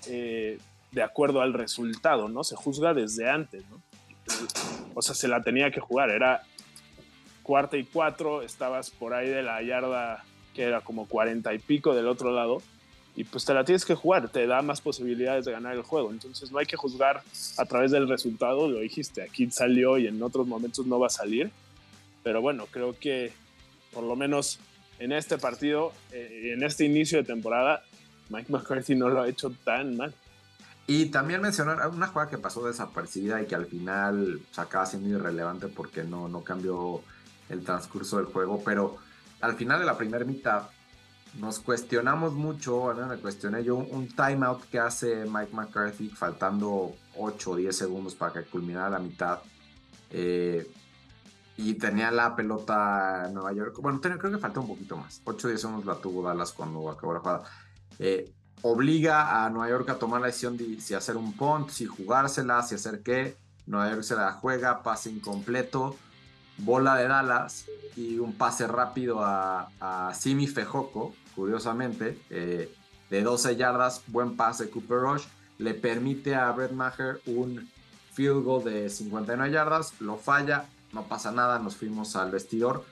eh, 0.07 0.59
de 0.91 1.01
acuerdo 1.01 1.41
al 1.41 1.53
resultado, 1.53 2.29
¿no? 2.29 2.43
Se 2.43 2.55
juzga 2.55 2.93
desde 2.93 3.27
antes, 3.27 3.63
¿no? 3.69 3.81
O 4.93 5.01
sea, 5.01 5.15
se 5.15 5.27
la 5.27 5.41
tenía 5.41 5.71
que 5.71 5.79
jugar, 5.79 6.11
era 6.11 6.43
cuarta 7.41 7.77
y 7.77 7.83
cuatro, 7.83 8.43
estabas 8.43 8.91
por 8.91 9.15
ahí 9.15 9.27
de 9.27 9.41
la 9.41 9.61
yarda 9.63 10.23
que 10.53 10.63
era 10.63 10.81
como 10.81 11.07
cuarenta 11.07 11.53
y 11.55 11.59
pico 11.59 11.95
del 11.95 12.07
otro 12.07 12.31
lado, 12.31 12.61
y 13.15 13.23
pues 13.23 13.45
te 13.45 13.53
la 13.53 13.63
tienes 13.63 13.85
que 13.85 13.95
jugar, 13.95 14.29
te 14.29 14.47
da 14.47 14.61
más 14.61 14.81
posibilidades 14.81 15.45
de 15.45 15.51
ganar 15.51 15.75
el 15.75 15.83
juego. 15.83 16.11
Entonces 16.11 16.51
no 16.51 16.57
hay 16.57 16.65
que 16.65 16.77
juzgar 16.77 17.21
a 17.57 17.65
través 17.65 17.91
del 17.91 18.09
resultado, 18.09 18.67
lo 18.67 18.79
dijiste, 18.79 19.21
aquí 19.21 19.49
salió 19.51 19.97
y 19.97 20.07
en 20.07 20.21
otros 20.23 20.47
momentos 20.47 20.85
no 20.87 20.99
va 20.99 21.07
a 21.07 21.11
salir. 21.11 21.51
Pero 22.23 22.41
bueno, 22.41 22.65
creo 22.71 22.97
que 22.97 23.31
por 23.93 24.03
lo 24.03 24.15
menos 24.15 24.59
en 24.99 25.11
este 25.11 25.37
partido, 25.37 25.93
eh, 26.11 26.53
en 26.53 26.63
este 26.63 26.85
inicio 26.85 27.19
de 27.19 27.23
temporada, 27.23 27.83
Mike 28.29 28.51
McCarthy 28.51 28.95
no 28.95 29.09
lo 29.09 29.21
ha 29.21 29.29
hecho 29.29 29.51
tan 29.63 29.95
mal. 29.97 30.13
Y 30.87 31.05
también 31.07 31.41
mencionar 31.41 31.87
una 31.89 32.07
jugada 32.07 32.29
que 32.29 32.37
pasó 32.37 32.65
desapercibida 32.65 33.41
y 33.41 33.45
que 33.45 33.55
al 33.55 33.67
final 33.67 34.41
se 34.51 34.61
acaba 34.61 34.85
siendo 34.85 35.09
irrelevante 35.09 35.67
porque 35.67 36.03
no, 36.03 36.27
no 36.27 36.43
cambió 36.43 37.01
el 37.49 37.63
transcurso 37.63 38.17
del 38.17 38.25
juego, 38.25 38.61
pero 38.65 38.97
al 39.39 39.55
final 39.55 39.79
de 39.79 39.85
la 39.85 39.97
primera 39.97 40.25
mitad 40.25 40.63
nos 41.39 41.59
cuestionamos 41.59 42.33
mucho, 42.33 42.77
bueno, 42.77 43.07
me 43.07 43.17
cuestioné 43.17 43.63
yo 43.63 43.75
un, 43.75 44.07
timeout 44.07 44.63
que 44.69 44.79
hace 44.79 45.25
Mike 45.25 45.53
McCarthy 45.53 46.09
faltando 46.09 46.93
8 47.17 47.51
o 47.51 47.55
10 47.55 47.75
segundos 47.75 48.15
para 48.15 48.33
que 48.33 48.43
culminara 48.43 48.89
la 48.89 48.99
mitad. 48.99 49.39
Eh, 50.11 50.69
y 51.57 51.73
tenía 51.75 52.11
la 52.11 52.35
pelota 52.35 53.29
Nueva 53.31 53.53
York. 53.53 53.77
Bueno, 53.81 53.99
creo 54.01 54.19
que 54.19 54.37
faltó 54.37 54.61
un 54.61 54.67
poquito 54.67 54.97
más. 54.97 55.21
8 55.23 55.47
o 55.47 55.49
10 55.49 55.61
segundos 55.61 55.85
la 55.85 55.95
tuvo 55.95 56.23
Dallas 56.23 56.51
cuando 56.51 56.89
acabó 56.89 57.13
la 57.13 57.19
jugada. 57.19 57.43
Eh, 57.99 58.31
obliga 58.61 59.43
a 59.43 59.49
Nueva 59.49 59.69
York 59.69 59.89
a 59.89 59.99
tomar 59.99 60.21
la 60.21 60.27
decisión 60.27 60.57
de 60.57 60.79
si 60.79 60.93
hacer 60.93 61.17
un 61.17 61.33
punt, 61.33 61.69
si 61.69 61.85
jugársela, 61.85 62.61
si 62.61 62.75
hacer 62.75 63.01
qué. 63.01 63.37
Nueva 63.65 63.89
York 63.91 64.03
se 64.03 64.15
la 64.15 64.33
juega, 64.33 64.83
pase 64.83 65.09
incompleto 65.09 65.95
bola 66.57 66.95
de 66.95 67.07
Dallas 67.07 67.65
y 67.95 68.19
un 68.19 68.33
pase 68.33 68.67
rápido 68.67 69.19
a, 69.21 70.11
Simi 70.13 70.47
Fejoco, 70.47 71.13
curiosamente, 71.35 72.19
eh, 72.29 72.73
de 73.09 73.21
12 73.21 73.55
yardas, 73.55 74.03
buen 74.07 74.35
pase 74.35 74.69
Cooper 74.69 74.99
Rush, 74.99 75.25
le 75.59 75.73
permite 75.73 76.35
a 76.35 76.51
Brett 76.51 76.71
Maher 76.71 77.21
un 77.25 77.69
field 78.13 78.43
goal 78.43 78.63
de 78.63 78.89
59 78.89 79.51
yardas, 79.51 79.99
lo 79.99 80.17
falla, 80.17 80.65
no 80.91 81.03
pasa 81.03 81.31
nada, 81.31 81.59
nos 81.59 81.75
fuimos 81.75 82.15
al 82.15 82.31
vestidor. 82.31 82.85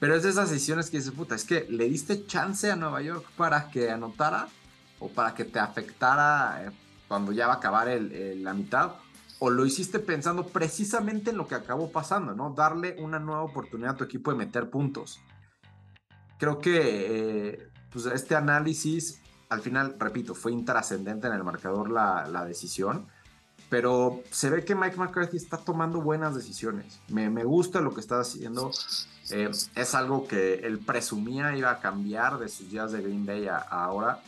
Pero 0.00 0.14
es 0.14 0.22
de 0.22 0.30
esas 0.30 0.50
decisiones 0.50 0.90
que 0.90 0.98
dice, 0.98 1.12
puta, 1.12 1.34
es 1.34 1.44
que 1.44 1.66
le 1.68 1.88
diste 1.88 2.24
chance 2.26 2.70
a 2.70 2.76
Nueva 2.76 3.02
York 3.02 3.26
para 3.36 3.70
que 3.70 3.90
anotara 3.90 4.48
o 5.00 5.08
para 5.08 5.34
que 5.34 5.44
te 5.44 5.58
afectara 5.58 6.64
eh, 6.64 6.70
cuando 7.08 7.32
ya 7.32 7.46
va 7.46 7.54
a 7.54 7.56
acabar 7.56 7.88
la 7.88 8.54
mitad 8.54 8.92
o 9.40 9.50
lo 9.50 9.64
hiciste 9.64 9.98
pensando 9.98 10.46
precisamente 10.46 11.30
en 11.30 11.36
lo 11.36 11.46
que 11.46 11.54
acabó 11.54 11.90
pasando, 11.90 12.34
¿no? 12.34 12.50
Darle 12.50 12.96
una 12.98 13.18
nueva 13.18 13.42
oportunidad 13.42 13.92
a 13.92 13.96
tu 13.96 14.04
equipo 14.04 14.30
de 14.30 14.36
meter 14.36 14.68
puntos. 14.68 15.20
Creo 16.38 16.58
que 16.58 17.50
eh, 17.50 17.68
pues 17.90 18.06
este 18.06 18.34
análisis, 18.34 19.20
al 19.48 19.60
final, 19.60 19.96
repito, 19.98 20.34
fue 20.34 20.52
intrascendente 20.52 21.26
en 21.28 21.34
el 21.34 21.44
marcador 21.44 21.90
la, 21.90 22.44
decisión, 22.46 23.06
pero 23.70 24.22
se 24.30 24.50
ve 24.50 24.64
que 24.64 24.74
Mike 24.74 24.96
McCarthy 24.96 25.36
está 25.36 25.58
tomando 25.58 26.00
buenas 26.00 26.34
decisiones. 26.34 27.00
Me, 27.08 27.44
gusta 27.44 27.80
lo 27.80 27.94
que 27.94 28.00
está 28.00 28.20
haciendo. 28.20 28.70
Eh, 29.30 29.50
es 29.74 29.94
algo 29.94 30.26
que 30.26 30.54
él 30.54 30.78
presumía 30.78 31.56
iba 31.56 31.70
a 31.70 31.80
cambiar 31.80 32.38
de 32.38 32.48
sus 32.48 32.70
días 32.70 32.92
de 32.92 33.02
Green 33.02 33.26
Bay 33.26 33.46
a 33.46 33.58
ahora. 33.58 34.20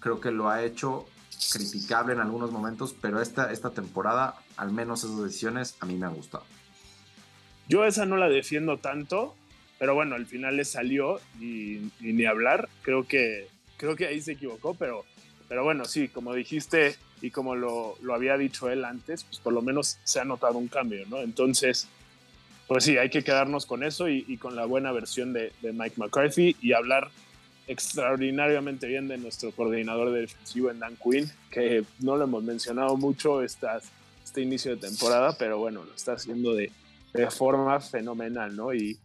Creo 0.00 0.20
que 0.20 0.30
lo 0.30 0.48
ha 0.48 0.62
hecho 0.62 1.06
criticable 1.52 2.12
en 2.12 2.20
algunos 2.20 2.50
momentos, 2.50 2.94
pero 3.00 3.20
esta, 3.20 3.52
esta 3.52 3.70
temporada, 3.70 4.36
al 4.56 4.72
menos 4.72 5.04
esas 5.04 5.22
decisiones, 5.22 5.76
a 5.80 5.86
mí 5.86 5.96
me 5.96 6.06
han 6.06 6.14
gustado. 6.14 6.44
Yo 7.68 7.84
esa 7.84 8.04
no 8.04 8.16
la 8.16 8.28
defiendo 8.28 8.78
tanto, 8.78 9.34
pero 9.78 9.94
bueno, 9.94 10.14
al 10.14 10.26
final 10.26 10.56
le 10.56 10.64
salió 10.64 11.20
y, 11.40 11.90
ni 12.00 12.26
hablar. 12.26 12.68
Creo 12.82 13.06
que, 13.06 13.48
creo 13.76 13.96
que 13.96 14.06
ahí 14.06 14.20
se 14.20 14.32
equivocó, 14.32 14.74
pero, 14.74 15.04
pero 15.48 15.64
bueno, 15.64 15.84
sí, 15.84 16.08
como 16.08 16.34
dijiste 16.34 16.96
y 17.22 17.30
como 17.30 17.54
lo, 17.54 17.96
lo 18.02 18.14
había 18.14 18.36
dicho 18.36 18.70
él 18.70 18.84
antes, 18.84 19.24
pues 19.24 19.38
por 19.38 19.52
lo 19.52 19.62
menos 19.62 19.98
se 20.04 20.20
ha 20.20 20.24
notado 20.24 20.58
un 20.58 20.68
cambio, 20.68 21.04
¿no? 21.08 21.18
Entonces, 21.20 21.86
pues 22.66 22.84
sí, 22.84 22.98
hay 22.98 23.10
que 23.10 23.24
quedarnos 23.24 23.66
con 23.66 23.82
eso 23.82 24.08
y, 24.08 24.36
con 24.36 24.56
la 24.56 24.64
buena 24.64 24.92
versión 24.92 25.32
de, 25.32 25.52
de 25.60 25.72
Mike 25.72 25.96
McCarthy 25.96 26.56
y 26.60 26.72
hablar 26.72 27.10
extraordinariamente 27.70 28.88
bien 28.88 29.06
de 29.06 29.16
nuestro 29.16 29.52
coordinador 29.52 30.10
defensivo 30.10 30.72
en 30.72 30.80
Dan 30.80 30.96
Quinn, 30.96 31.30
que 31.52 31.84
no 32.00 32.16
lo 32.16 32.24
hemos 32.24 32.42
mencionado 32.42 32.96
mucho 32.96 33.44
este 33.44 33.70
inicio 34.36 34.74
de 34.74 34.88
temporada, 34.88 35.36
pero 35.38 35.58
bueno, 35.58 35.84
lo 35.84 35.94
está 35.94 36.14
haciendo 36.14 36.52
de, 36.52 36.72
forma 37.30 37.80
fenomenal, 37.80 38.56
¿no? 38.56 38.74
Y, 38.74 38.98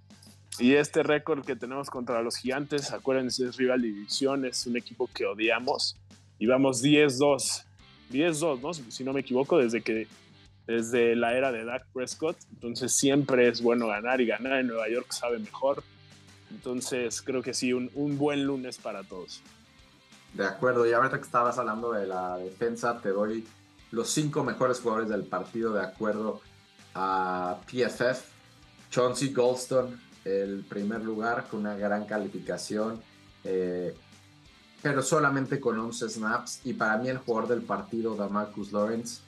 y 0.57 0.73
este 0.73 1.03
récord 1.03 1.45
que 1.45 1.55
tenemos 1.55 1.91
contra 1.91 2.23
los 2.23 2.37
gigantes, 2.37 2.91
acuérdense, 2.91 3.45
es 3.45 3.57
rival 3.57 3.83
de 3.83 3.87
división, 3.89 4.45
es 4.45 4.65
un 4.65 4.77
equipo 4.77 5.07
que 5.13 5.25
odiamos 5.25 5.95
y 6.39 6.47
vamos 6.47 6.83
10-2, 6.83 7.65
10-2, 8.11 8.61
¿no? 8.61 8.73
Si 8.73 9.03
no 9.03 9.13
me 9.13 9.21
equivoco, 9.21 9.59
desde 9.59 9.81
que 9.81 10.07
desde 10.65 11.15
la 11.15 11.37
era 11.37 11.51
de 11.51 11.65
Dak 11.65 11.85
Prescott, 11.93 12.37
entonces 12.53 12.91
siempre 12.93 13.47
es 13.47 13.61
bueno 13.61 13.85
ganar 13.87 14.21
y 14.21 14.25
ganar 14.25 14.59
en 14.59 14.67
Nueva 14.67 14.89
York 14.89 15.11
sabe 15.11 15.37
mejor 15.37 15.83
entonces, 16.55 17.21
creo 17.21 17.41
que 17.41 17.53
sí, 17.53 17.73
un, 17.73 18.17
buen 18.17 18.45
lunes 18.45 18.77
para 18.77 19.03
todos. 19.03 19.41
De 20.33 20.45
acuerdo, 20.45 20.87
y 20.87 20.93
ahorita 20.93 21.17
que 21.17 21.23
estabas 21.23 21.57
hablando 21.57 21.91
de 21.91 22.07
la 22.07 22.37
defensa, 22.37 22.99
te 23.01 23.09
doy 23.09 23.45
los 23.91 24.09
cinco 24.09 24.43
mejores 24.43 24.79
jugadores 24.79 25.09
del 25.09 25.25
partido 25.25 25.73
de 25.73 25.83
acuerdo 25.83 26.41
a 26.93 27.57
PFF. 27.65 28.23
Chauncey 28.89 29.33
Goldstone, 29.33 29.97
el 30.23 30.63
primer 30.67 31.03
lugar 31.03 31.47
con 31.49 31.59
una 31.61 31.75
gran 31.75 32.05
calificación, 32.05 33.01
eh, 33.43 33.93
pero 34.81 35.01
solamente 35.03 35.59
con 35.59 35.77
11 35.77 36.09
snaps. 36.09 36.61
Y 36.63 36.73
para 36.73 36.97
mí 36.97 37.09
el 37.09 37.17
jugador 37.17 37.49
del 37.49 37.63
partido, 37.63 38.15
Damarcus 38.15 38.71
Lawrence, 38.71 39.21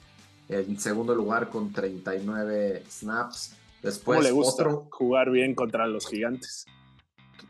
en 0.48 0.80
segundo 0.80 1.14
lugar 1.14 1.50
con 1.50 1.72
39 1.72 2.84
snaps. 2.88 3.54
Después 3.82 4.22
le 4.22 4.30
gusta 4.30 4.64
jugar 4.90 5.30
bien 5.30 5.54
contra 5.54 5.86
los 5.86 6.08
gigantes? 6.08 6.64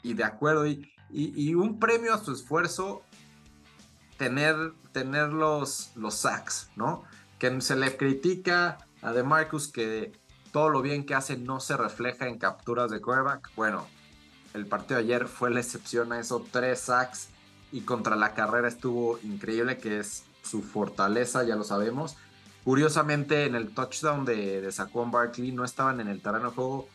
Y 0.02 0.14
de 0.14 0.24
acuerdo. 0.24 0.66
Y, 0.66 0.92
y, 1.10 1.54
un 1.54 1.78
premio 1.78 2.14
a 2.14 2.22
su 2.22 2.32
esfuerzo, 2.32 3.02
tener, 4.16 4.72
tener 4.92 5.28
los, 5.28 5.92
los 5.96 6.14
sacks, 6.14 6.70
¿no? 6.76 7.04
Que 7.38 7.60
se 7.60 7.76
le 7.76 7.96
critica 7.96 8.78
a 9.02 9.12
DeMarcus 9.12 9.68
que 9.68 10.12
todo 10.52 10.68
lo 10.68 10.82
bien 10.82 11.06
que 11.06 11.14
hace 11.14 11.36
no 11.36 11.60
se 11.60 11.76
refleja 11.76 12.26
en 12.26 12.38
capturas 12.38 12.90
de 12.90 13.00
quarterback. 13.00 13.50
Bueno, 13.54 13.86
el 14.54 14.66
partido 14.66 14.98
de 14.98 15.04
ayer 15.04 15.28
fue 15.28 15.50
la 15.50 15.60
excepción 15.60 16.12
a 16.12 16.20
eso, 16.20 16.44
tres 16.50 16.80
sacks 16.80 17.28
y 17.70 17.82
contra 17.82 18.16
la 18.16 18.34
carrera 18.34 18.68
estuvo 18.68 19.18
increíble, 19.22 19.78
que 19.78 20.00
es 20.00 20.24
su 20.42 20.62
fortaleza, 20.62 21.44
ya 21.44 21.56
lo 21.56 21.64
sabemos. 21.64 22.16
Curiosamente, 22.64 23.44
en 23.44 23.54
el 23.54 23.72
touchdown 23.74 24.24
de, 24.24 24.60
de 24.60 24.72
Saquon 24.72 25.10
Barkley 25.10 25.52
no 25.52 25.64
estaban 25.64 26.00
en 26.00 26.08
el 26.08 26.20
terreno 26.20 26.50
de 26.50 26.54
juego 26.56 26.88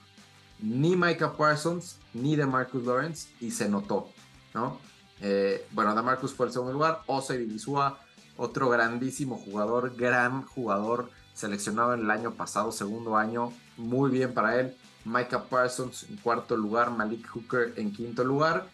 ni 0.59 0.95
Micah 0.95 1.33
Parsons 1.33 1.97
ni 2.13 2.35
de 2.35 2.45
Marcus 2.45 2.83
Lawrence 2.85 3.29
y 3.39 3.51
se 3.51 3.69
notó, 3.69 4.09
¿no? 4.53 4.79
Eh, 5.21 5.65
bueno, 5.71 6.01
Marcus 6.03 6.33
fue 6.33 6.47
el 6.47 6.51
segundo 6.51 6.73
lugar, 6.73 7.01
Osei 7.07 7.37
Divisua, 7.37 7.99
otro 8.35 8.69
grandísimo 8.69 9.37
jugador, 9.37 9.95
gran 9.95 10.45
jugador, 10.45 11.09
seleccionado 11.33 11.93
en 11.93 12.01
el 12.01 12.11
año 12.11 12.31
pasado, 12.31 12.71
segundo 12.71 13.17
año, 13.17 13.53
muy 13.77 14.11
bien 14.11 14.33
para 14.33 14.59
él. 14.59 14.75
Micah 15.05 15.43
Parsons 15.43 16.03
en 16.09 16.17
cuarto 16.17 16.55
lugar, 16.55 16.91
Malik 16.91 17.27
Hooker 17.27 17.73
en 17.77 17.93
quinto 17.93 18.23
lugar. 18.23 18.67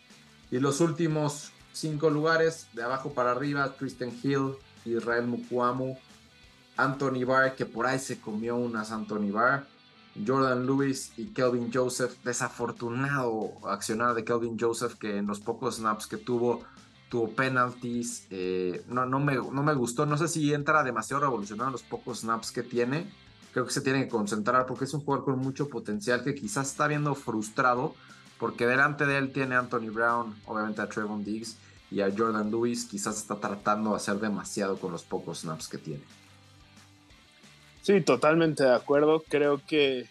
Y 0.51 0.59
los 0.59 0.81
últimos 0.81 1.51
cinco 1.74 2.09
lugares, 2.09 2.67
de 2.74 2.83
abajo 2.83 3.13
para 3.13 3.31
arriba, 3.31 3.75
Kristen 3.77 4.17
Hill, 4.24 4.55
Israel 4.86 5.27
Mukwamu, 5.27 5.98
Anthony 6.77 7.25
Barr, 7.25 7.55
que 7.55 7.65
por 7.65 7.86
ahí 7.86 8.00
se 8.00 8.19
comió 8.19 8.55
unas 8.55 8.91
Anthony 8.91 9.31
Barr, 9.31 9.67
Jordan 10.25 10.65
Lewis 10.65 11.11
y 11.17 11.27
Kelvin 11.27 11.71
Joseph. 11.73 12.13
Desafortunado 12.23 13.51
accionar 13.67 14.15
de 14.15 14.23
Kelvin 14.23 14.57
Joseph 14.59 14.95
que 14.95 15.17
en 15.17 15.27
los 15.27 15.39
pocos 15.39 15.77
snaps 15.77 16.07
que 16.07 16.17
tuvo 16.17 16.63
tuvo 17.09 17.29
penalties. 17.29 18.27
Eh, 18.29 18.83
no, 18.88 19.05
no, 19.05 19.19
me, 19.19 19.35
no 19.35 19.63
me 19.63 19.73
gustó. 19.73 20.05
No 20.05 20.17
sé 20.17 20.27
si 20.27 20.53
entra 20.53 20.83
demasiado 20.83 21.21
revolucionado 21.21 21.69
en 21.69 21.73
los 21.73 21.83
pocos 21.83 22.19
snaps 22.19 22.51
que 22.51 22.63
tiene. 22.63 23.11
Creo 23.51 23.65
que 23.65 23.73
se 23.73 23.81
tiene 23.81 24.03
que 24.03 24.09
concentrar 24.09 24.65
porque 24.67 24.85
es 24.85 24.93
un 24.93 25.01
jugador 25.01 25.25
con 25.25 25.39
mucho 25.39 25.69
potencial 25.69 26.23
que 26.23 26.35
quizás 26.35 26.67
está 26.67 26.88
viendo 26.88 27.15
frustrado 27.15 27.95
porque 28.39 28.65
delante 28.65 29.05
de 29.05 29.17
él 29.17 29.33
tiene 29.33 29.55
a 29.55 29.59
Anthony 29.59 29.91
Brown, 29.91 30.33
obviamente 30.45 30.81
a 30.81 30.88
Trevon 30.88 31.23
Diggs 31.25 31.57
y 31.91 32.01
a 32.01 32.13
Jordan 32.15 32.49
Lewis, 32.49 32.85
quizás 32.85 33.17
está 33.17 33.35
tratando 33.35 33.89
de 33.89 33.97
hacer 33.97 34.19
demasiado 34.19 34.77
con 34.77 34.91
los 34.91 35.03
pocos 35.03 35.39
snaps 35.39 35.67
que 35.67 35.77
tiene. 35.77 36.03
Sí, 37.81 38.01
totalmente 38.01 38.63
de 38.63 38.75
acuerdo. 38.75 39.24
Creo 39.27 39.62
que 39.65 40.05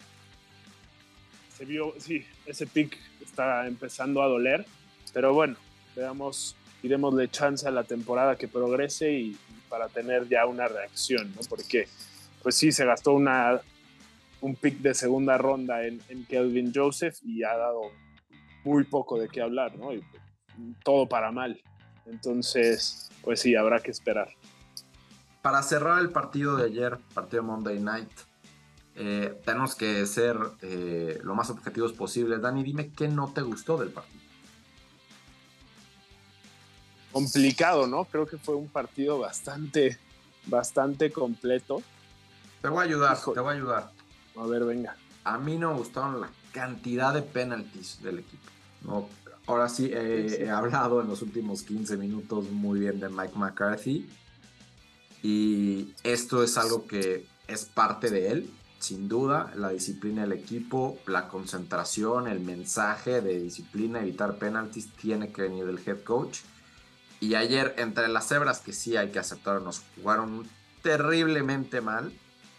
se 1.57 1.65
vio, 1.65 1.93
sí, 1.99 2.25
ese 2.45 2.65
pick 2.67 2.97
está 3.21 3.67
empezando 3.67 4.21
a 4.23 4.27
doler, 4.27 4.65
pero 5.13 5.33
bueno, 5.33 5.55
veamos, 5.95 6.55
iremosle 6.83 7.29
chance 7.29 7.67
a 7.67 7.71
la 7.71 7.83
temporada 7.83 8.37
que 8.37 8.47
progrese 8.47 9.11
y, 9.11 9.37
para 9.67 9.87
tener 9.87 10.27
ya 10.27 10.45
una 10.45 10.67
reacción, 10.67 11.31
¿no? 11.35 11.41
Porque, 11.47 11.87
pues 12.41 12.55
sí, 12.55 12.71
se 12.71 12.85
gastó 12.85 13.13
una, 13.13 13.61
un 14.41 14.55
pick 14.55 14.79
de 14.79 14.93
segunda 14.93 15.37
ronda 15.37 15.85
en, 15.85 16.01
en 16.09 16.25
Kelvin 16.25 16.71
Joseph 16.73 17.17
y 17.23 17.43
ha 17.43 17.55
dado 17.55 17.81
muy 18.63 18.83
poco 18.83 19.19
de 19.19 19.29
qué 19.29 19.41
hablar, 19.41 19.75
¿no? 19.77 19.91
Todo 20.83 21.07
para 21.07 21.31
mal. 21.31 21.61
Entonces, 22.07 23.09
pues 23.21 23.41
sí, 23.41 23.55
habrá 23.55 23.79
que 23.79 23.91
esperar. 23.91 24.29
Para 25.41 25.63
cerrar 25.63 25.99
el 25.99 26.09
partido 26.09 26.57
de 26.57 26.65
ayer, 26.65 26.97
partido 27.13 27.43
Monday 27.43 27.79
Night, 27.79 28.09
eh, 28.95 29.41
tenemos 29.45 29.75
que 29.75 30.05
ser 30.05 30.37
eh, 30.61 31.21
lo 31.23 31.33
más 31.33 31.49
objetivos 31.49 31.93
posible. 31.93 32.37
Dani, 32.39 32.63
dime 32.63 32.91
qué 32.91 33.07
no 33.07 33.31
te 33.31 33.41
gustó 33.41 33.77
del 33.77 33.89
partido. 33.89 34.19
Complicado, 37.13 37.87
¿no? 37.87 38.03
Creo 38.03 38.27
que 38.27 38.37
fue 38.37 38.55
un 38.55 38.67
partido 38.67 39.17
bastante, 39.17 39.97
bastante 40.45 41.11
completo. 41.11 41.81
Te 42.61 42.67
voy 42.67 42.79
a 42.79 42.81
ayudar, 42.81 43.17
te 43.17 43.39
voy 43.39 43.53
a 43.53 43.55
ayudar. 43.55 43.91
A 44.35 44.45
ver, 44.45 44.65
venga. 44.65 44.97
A 45.23 45.37
mí 45.37 45.57
no 45.57 45.71
me 45.71 45.79
gustaron 45.79 46.19
la 46.19 46.29
cantidad 46.51 47.13
de 47.13 47.21
penalties 47.21 48.01
del 48.03 48.19
equipo. 48.19 48.51
No, 48.81 49.07
ahora 49.47 49.69
sí, 49.69 49.89
he 49.91 50.49
hablado 50.49 51.01
en 51.01 51.07
los 51.07 51.21
últimos 51.21 51.63
15 51.63 51.95
minutos 51.95 52.49
muy 52.51 52.79
bien 52.79 52.99
de 52.99 53.07
Mike 53.07 53.33
McCarthy. 53.35 54.09
Y 55.21 55.93
esto 56.03 56.43
es 56.43 56.57
algo 56.57 56.87
que 56.87 57.27
es 57.47 57.65
parte 57.65 58.09
de 58.09 58.31
él 58.31 58.51
sin 58.79 59.09
duda, 59.09 59.51
la 59.55 59.69
disciplina 59.69 60.21
del 60.21 60.31
equipo, 60.31 60.97
la 61.05 61.27
concentración, 61.27 62.27
el 62.27 62.39
mensaje 62.39 63.21
de 63.21 63.39
disciplina, 63.39 64.01
evitar 64.01 64.37
penalties, 64.37 64.89
tiene 64.93 65.31
que 65.31 65.43
venir 65.43 65.65
del 65.65 65.79
head 65.85 66.03
coach. 66.03 66.39
Y 67.19 67.35
ayer, 67.35 67.75
entre 67.77 68.07
las 68.07 68.29
cebras 68.29 68.61
que 68.61 68.71
sí 68.71 68.95
hay 68.95 69.11
que 69.11 69.19
aceptar, 69.19 69.61
nos 69.61 69.83
jugaron 69.95 70.47
terriblemente 70.81 71.81
mal. 71.81 72.13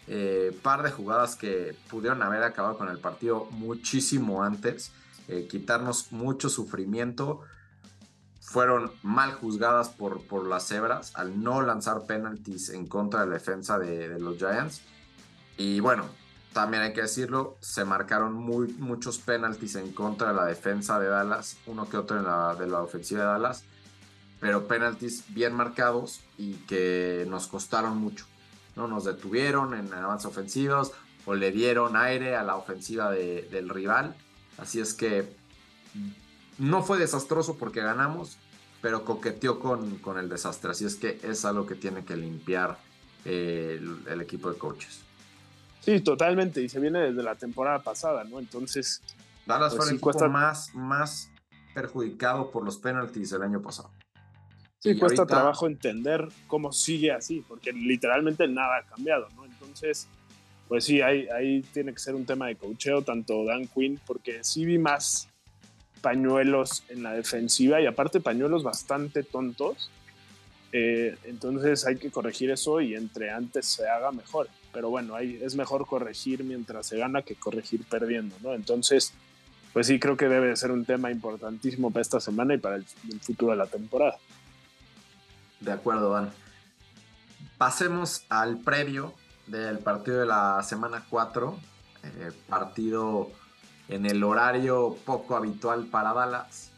Eh, 0.07 0.57
par 0.61 0.83
de 0.83 0.91
jugadas 0.91 1.35
que 1.35 1.75
pudieron 1.89 2.21
haber 2.21 2.43
acabado 2.43 2.77
con 2.77 2.89
el 2.89 2.99
partido 2.99 3.45
muchísimo 3.51 4.43
antes, 4.43 4.91
eh, 5.27 5.47
quitarnos 5.49 6.11
mucho 6.11 6.49
sufrimiento. 6.49 7.41
Fueron 8.51 8.91
mal 9.01 9.31
juzgadas 9.33 9.89
por, 9.89 10.27
por 10.27 10.45
las 10.45 10.67
cebras 10.67 11.13
al 11.15 11.41
no 11.41 11.61
lanzar 11.61 12.05
penalties 12.05 12.69
en 12.69 12.85
contra 12.85 13.21
de 13.21 13.27
la 13.27 13.33
defensa 13.33 13.79
de, 13.79 14.09
de 14.09 14.19
los 14.19 14.37
Giants 14.37 14.81
y 15.57 15.79
bueno, 15.79 16.05
también 16.53 16.83
hay 16.83 16.93
que 16.93 17.01
decirlo, 17.01 17.55
se 17.61 17.85
marcaron 17.85 18.33
muy, 18.33 18.67
muchos 18.79 19.19
penaltis 19.19 19.75
en 19.75 19.91
contra 19.93 20.29
de 20.29 20.33
la 20.33 20.45
defensa 20.45 20.99
de 20.99 21.07
Dallas, 21.07 21.57
uno 21.65 21.87
que 21.87 21.97
otro 21.97 22.17
en 22.17 22.23
la, 22.23 22.55
de 22.55 22.67
la 22.67 22.81
ofensiva 22.81 23.21
de 23.21 23.27
Dallas, 23.27 23.63
pero 24.39 24.67
penaltis 24.67 25.23
bien 25.29 25.53
marcados 25.53 26.21
y 26.37 26.53
que 26.65 27.25
nos 27.29 27.47
costaron 27.47 27.97
mucho. 27.97 28.25
¿no? 28.75 28.87
Nos 28.87 29.03
detuvieron 29.03 29.73
en 29.73 29.93
avances 29.93 30.25
ofensivos 30.25 30.91
o 31.25 31.35
le 31.35 31.51
dieron 31.51 31.95
aire 31.95 32.35
a 32.35 32.43
la 32.43 32.55
ofensiva 32.55 33.11
del 33.11 33.69
rival. 33.69 34.15
Así 34.57 34.79
es 34.79 34.93
que 34.93 35.35
no 36.61 36.83
fue 36.83 36.99
desastroso 36.99 37.57
porque 37.57 37.81
ganamos, 37.81 38.37
pero 38.81 39.03
coqueteó 39.03 39.59
con, 39.59 39.97
con 39.97 40.19
el 40.19 40.29
desastre. 40.29 40.71
Así 40.71 40.85
es 40.85 40.95
que 40.95 41.19
es 41.23 41.43
algo 41.43 41.65
que 41.65 41.73
tiene 41.73 42.05
que 42.05 42.15
limpiar 42.15 42.77
eh, 43.25 43.81
el 44.07 44.21
equipo 44.21 44.51
de 44.51 44.59
coaches. 44.59 45.01
Sí, 45.79 45.99
totalmente. 46.01 46.61
Y 46.61 46.69
se 46.69 46.79
viene 46.79 46.99
desde 46.99 47.23
la 47.23 47.35
temporada 47.35 47.79
pasada, 47.79 48.23
¿no? 48.23 48.39
Entonces. 48.39 49.01
Dallas 49.47 49.73
pues, 49.73 49.85
fue 49.85 49.91
el 49.91 49.97
equipo 49.97 50.29
más, 50.29 50.75
más 50.75 51.31
perjudicado 51.73 52.51
por 52.51 52.63
los 52.63 52.77
penalties 52.77 53.31
del 53.31 53.41
año 53.41 53.59
pasado. 53.61 53.89
Sí, 54.77 54.97
cuesta 54.97 55.25
trabajo 55.25 55.65
entender 55.65 56.27
cómo 56.45 56.71
sigue 56.71 57.11
así, 57.11 57.43
porque 57.47 57.71
literalmente 57.71 58.47
nada 58.47 58.77
ha 58.77 58.83
cambiado, 58.83 59.27
¿no? 59.35 59.45
Entonces, 59.45 60.07
pues 60.67 60.85
sí, 60.85 61.01
ahí, 61.01 61.27
ahí 61.29 61.61
tiene 61.73 61.91
que 61.91 61.99
ser 61.99 62.13
un 62.13 62.25
tema 62.25 62.47
de 62.47 62.55
cocheo, 62.55 63.01
tanto 63.01 63.45
Dan 63.45 63.67
Quinn, 63.67 63.99
porque 64.05 64.43
sí 64.43 64.65
vi 64.65 64.77
más 64.77 65.30
pañuelos 66.01 66.83
en 66.89 67.03
la 67.03 67.13
defensiva 67.13 67.81
y 67.81 67.85
aparte 67.85 68.19
pañuelos 68.19 68.63
bastante 68.63 69.23
tontos. 69.23 69.89
Eh, 70.73 71.17
entonces 71.25 71.85
hay 71.85 71.97
que 71.97 72.11
corregir 72.11 72.49
eso 72.49 72.79
y 72.79 72.95
entre 72.95 73.29
antes 73.29 73.65
se 73.65 73.87
haga 73.89 74.11
mejor 74.11 74.47
pero 74.71 74.89
bueno, 74.89 75.17
es 75.17 75.55
mejor 75.55 75.85
corregir 75.85 76.43
mientras 76.43 76.87
se 76.87 76.97
gana 76.97 77.21
que 77.21 77.35
corregir 77.35 77.83
perdiendo, 77.85 78.35
¿no? 78.41 78.53
Entonces, 78.53 79.13
pues 79.73 79.87
sí, 79.87 79.99
creo 79.99 80.17
que 80.17 80.27
debe 80.27 80.55
ser 80.55 80.71
un 80.71 80.85
tema 80.85 81.11
importantísimo 81.11 81.91
para 81.91 82.01
esta 82.01 82.19
semana 82.19 82.53
y 82.53 82.57
para 82.57 82.77
el, 82.77 82.85
futuro 83.21 83.51
de 83.51 83.57
la 83.57 83.67
temporada. 83.67 84.17
De 85.59 85.71
acuerdo, 85.71 86.11
Dan. 86.11 86.31
Pasemos 87.57 88.25
al 88.29 88.59
previo 88.59 89.13
del 89.47 89.79
partido 89.79 90.19
de 90.19 90.25
la 90.25 90.63
semana 90.63 91.05
4, 91.09 91.59
eh, 92.03 92.31
partido 92.47 93.31
en 93.87 94.05
el 94.05 94.23
horario 94.23 94.97
poco 95.05 95.35
habitual 95.35 95.85
para 95.85 96.13
Dallas, 96.13 96.71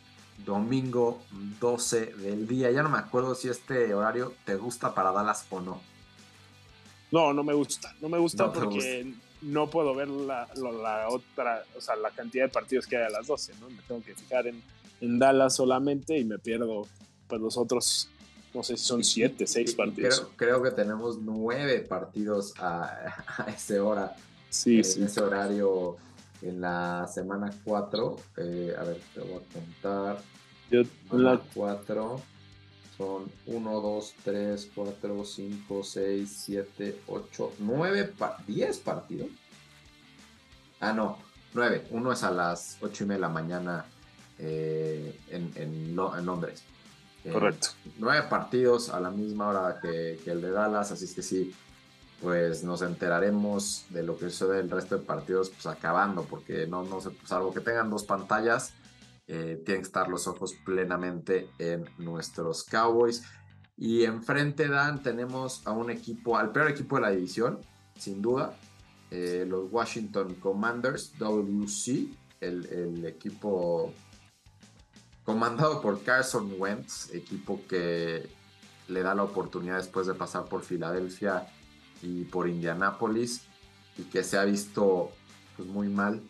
domingo 0.45 1.21
12 1.59 2.05
del 2.17 2.47
día. 2.47 2.71
Ya 2.71 2.83
no 2.83 2.89
me 2.89 2.97
acuerdo 2.97 3.35
si 3.35 3.49
este 3.49 3.93
horario 3.93 4.33
te 4.45 4.55
gusta 4.55 4.93
para 4.93 5.11
Dallas 5.11 5.45
o 5.49 5.61
no. 5.61 5.81
No, 7.11 7.33
no 7.33 7.43
me 7.43 7.53
gusta. 7.53 7.93
No 8.01 8.09
me 8.09 8.17
gusta 8.17 8.51
porque 8.51 9.13
no 9.43 9.69
puedo 9.69 9.93
ver 9.93 10.07
la, 10.07 10.47
otra, 11.09 11.63
o 11.77 11.81
sea, 11.81 11.95
la 11.95 12.09
cantidad 12.11 12.45
de 12.45 12.49
partidos 12.49 12.87
que 12.87 12.97
hay 12.97 13.03
a 13.03 13.09
las 13.09 13.27
12, 13.27 13.53
¿no? 13.59 13.69
Me 13.69 13.81
tengo 13.87 14.01
que 14.01 14.15
fijar 14.15 14.47
en, 14.47 14.61
Dallas 14.99 15.57
solamente 15.57 16.17
y 16.17 16.23
me 16.23 16.39
pierdo 16.39 16.87
pues 17.27 17.41
los 17.41 17.57
otros, 17.57 18.07
no 18.53 18.63
sé 18.63 18.77
si 18.77 18.85
son 18.85 19.03
siete, 19.03 19.45
seis 19.45 19.75
partidos. 19.75 20.27
Creo, 20.37 20.63
que 20.63 20.71
tenemos 20.71 21.17
nueve 21.17 21.79
partidos 21.81 22.53
a, 22.57 23.13
a 23.37 23.49
esa 23.49 23.83
hora. 23.83 24.15
Sí, 24.49 24.77
en 24.77 25.03
ese 25.03 25.19
horario 25.19 25.97
en 26.43 26.61
la 26.61 27.07
semana 27.07 27.49
4. 27.63 28.15
Eh, 28.37 28.75
a 28.77 28.83
ver, 28.83 28.99
te 29.13 29.21
voy 29.21 29.35
a 29.35 29.53
contar. 29.53 30.17
Yo, 30.69 30.81
la 31.11 31.39
4 31.53 32.21
son 32.97 33.31
1, 33.45 33.81
2, 33.81 34.13
3, 34.23 34.71
4, 34.75 35.25
5, 35.25 35.83
6, 35.83 36.43
7, 36.45 37.01
8, 37.07 37.53
9, 37.59 38.13
10 38.47 38.77
partidos. 38.79 39.27
Ah, 40.79 40.93
no, 40.93 41.17
9. 41.53 41.87
Uno 41.91 42.11
es 42.11 42.23
a 42.23 42.31
las 42.31 42.77
8 42.81 43.03
y 43.03 43.07
media 43.07 43.17
de 43.17 43.21
la 43.21 43.29
mañana 43.29 43.85
eh, 44.37 45.19
en, 45.29 45.51
en, 45.55 45.73
en, 45.89 45.95
Londres. 45.95 46.63
Eh, 47.23 47.31
Correcto. 47.31 47.69
9 47.97 48.27
partidos 48.29 48.89
a 48.89 48.99
la 48.99 49.09
misma 49.09 49.47
hora 49.47 49.79
que, 49.81 50.19
que, 50.23 50.31
el 50.31 50.41
de 50.41 50.51
Dallas, 50.51 50.91
así 50.91 51.05
es 51.05 51.13
que 51.13 51.21
sí, 51.21 51.53
pues 52.23 52.63
nos 52.63 52.81
enteraremos 52.81 53.85
de 53.89 54.01
lo 54.01 54.17
que 54.17 54.29
sucede 54.29 54.61
el 54.61 54.71
resto 54.71 54.97
de 54.97 55.03
partidos, 55.03 55.49
pues 55.49 55.67
acabando, 55.67 56.23
porque 56.23 56.65
no, 56.65 56.83
no 56.83 57.01
sé, 57.01 57.11
salvo 57.25 57.53
que 57.53 57.59
tengan 57.59 57.89
dos 57.89 58.05
pantallas 58.05 58.73
eh, 59.27 59.61
tienen 59.65 59.81
que 59.81 59.87
estar 59.87 60.09
los 60.09 60.27
ojos 60.27 60.53
plenamente 60.65 61.49
en 61.59 61.85
nuestros 61.97 62.63
Cowboys. 62.63 63.23
Y 63.77 64.03
enfrente, 64.03 64.67
Dan, 64.67 65.01
tenemos 65.01 65.65
a 65.65 65.71
un 65.71 65.89
equipo, 65.89 66.37
al 66.37 66.51
peor 66.51 66.69
equipo 66.69 66.95
de 66.95 67.01
la 67.01 67.09
división, 67.11 67.59
sin 67.97 68.21
duda, 68.21 68.57
eh, 69.11 69.45
los 69.47 69.71
Washington 69.71 70.35
Commanders, 70.35 71.17
WC, 71.17 72.07
el, 72.41 73.05
equipo 73.05 73.93
comandado 75.23 75.81
por 75.81 76.03
Carson 76.03 76.53
Wentz, 76.57 77.13
equipo 77.13 77.61
que 77.67 78.29
le 78.89 79.01
da 79.01 79.15
la 79.15 79.23
oportunidad 79.23 79.77
después 79.77 80.07
de 80.07 80.13
pasar 80.13 80.45
por 80.45 80.61
Filadelfia 80.61 81.47
y 82.03 82.25
por 82.25 82.47
Indianápolis 82.47 83.41
y 83.97 84.03
que 84.03 84.23
se 84.23 84.37
ha 84.37 84.43
visto 84.45 85.11
pues, 85.57 85.67
muy 85.67 85.87
mal 85.87 86.21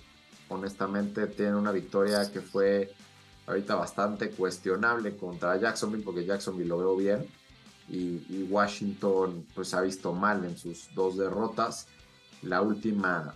honestamente 0.54 1.28
tiene 1.28 1.56
una 1.56 1.72
victoria 1.72 2.32
que 2.32 2.42
fue 2.42 2.94
ahorita 3.46 3.76
bastante 3.76 4.30
cuestionable 4.30 5.18
contra 5.18 5.58
Jacksonville, 5.58 6.04
porque 6.04 6.26
Jacksonville 6.26 6.70
lo 6.70 6.78
veo 6.78 6.96
bien. 6.96 7.26
Y, 7.90 8.44
Washington 8.50 9.46
pues 9.54 9.74
ha 9.74 9.82
visto 9.82 10.14
mal 10.14 10.46
en 10.46 10.58
sus 10.58 10.94
dos 10.96 11.18
derrotas. 11.18 11.88
La 12.42 12.62
última 12.62 13.36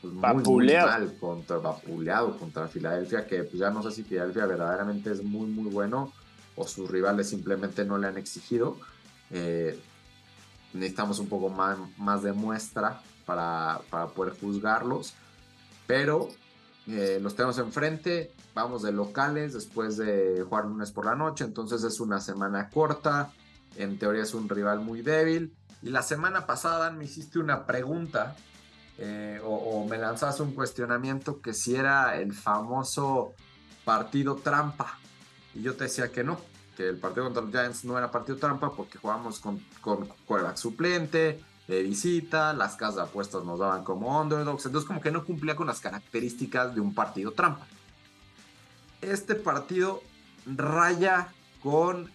pues, 0.00 0.12
muy, 0.12 0.66
mal 0.66 1.16
contra 1.18 1.58
vapuleado 1.58 2.36
contra 2.36 2.66
Filadelfia, 2.66 3.26
que 3.26 3.44
pues, 3.44 3.58
ya 3.58 3.70
no 3.70 3.82
sé 3.82 3.92
si 3.92 4.02
Filadelfia 4.02 4.46
verdaderamente 4.46 5.12
es 5.12 5.22
muy 5.22 5.46
muy 5.46 5.70
bueno 5.70 6.12
o 6.56 6.66
sus 6.66 6.90
rivales 6.90 7.28
simplemente 7.28 7.84
no 7.84 7.96
le 7.96 8.08
han 8.08 8.18
exigido. 8.18 8.76
Eh, 9.30 9.80
necesitamos 10.72 11.18
un 11.18 11.28
poco 11.28 11.48
más, 11.48 11.78
más 11.98 12.22
de 12.22 12.32
muestra 12.32 13.00
para, 13.26 13.80
para 13.90 14.08
poder 14.08 14.34
juzgarlos. 14.38 15.14
Pero 15.86 16.28
eh, 16.86 17.18
los 17.22 17.36
tenemos 17.36 17.58
enfrente, 17.58 18.32
vamos 18.54 18.82
de 18.82 18.92
locales 18.92 19.52
después 19.52 19.96
de 19.96 20.42
jugar 20.42 20.64
lunes 20.64 20.90
por 20.90 21.06
la 21.06 21.14
noche, 21.14 21.44
entonces 21.44 21.84
es 21.84 22.00
una 22.00 22.20
semana 22.20 22.70
corta, 22.70 23.30
en 23.76 23.98
teoría 23.98 24.22
es 24.22 24.34
un 24.34 24.48
rival 24.48 24.80
muy 24.80 25.02
débil. 25.02 25.54
Y 25.82 25.90
la 25.90 26.02
semana 26.02 26.46
pasada 26.46 26.90
me 26.90 27.04
hiciste 27.04 27.38
una 27.38 27.66
pregunta 27.66 28.36
eh, 28.98 29.40
o, 29.44 29.86
me 29.88 29.98
lanzaste 29.98 30.42
un 30.42 30.52
cuestionamiento 30.52 31.40
que 31.40 31.54
si 31.54 31.74
era 31.74 32.16
el 32.16 32.32
famoso 32.32 33.34
partido 33.84 34.36
trampa. 34.36 34.98
Y 35.54 35.62
yo 35.62 35.74
te 35.74 35.84
decía 35.84 36.10
que 36.12 36.24
no, 36.24 36.40
el 36.88 36.98
partido 36.98 37.24
contra 37.24 37.42
los 37.42 37.50
Giants 37.50 37.84
no 37.84 37.98
era 37.98 38.10
partido 38.10 38.38
trampa 38.38 38.72
porque 38.72 38.98
jugábamos 38.98 39.40
con, 39.40 39.60
con 39.80 40.08
suplente, 40.56 41.42
de 41.68 41.82
visita, 41.82 42.52
las 42.52 42.76
casas 42.76 42.96
de 42.96 43.02
apuestas 43.02 43.44
nos 43.44 43.60
daban 43.60 43.84
como 43.84 44.20
underdogs, 44.20 44.66
entonces 44.66 44.86
como 44.86 45.00
que 45.00 45.10
no 45.10 45.24
cumplía 45.24 45.56
con 45.56 45.66
las 45.66 45.80
características 45.80 46.74
de 46.74 46.80
un 46.80 46.94
partido 46.94 47.32
trampa. 47.32 47.66
Este 49.00 49.34
partido 49.34 50.02
raya 50.46 51.28
con 51.62 52.10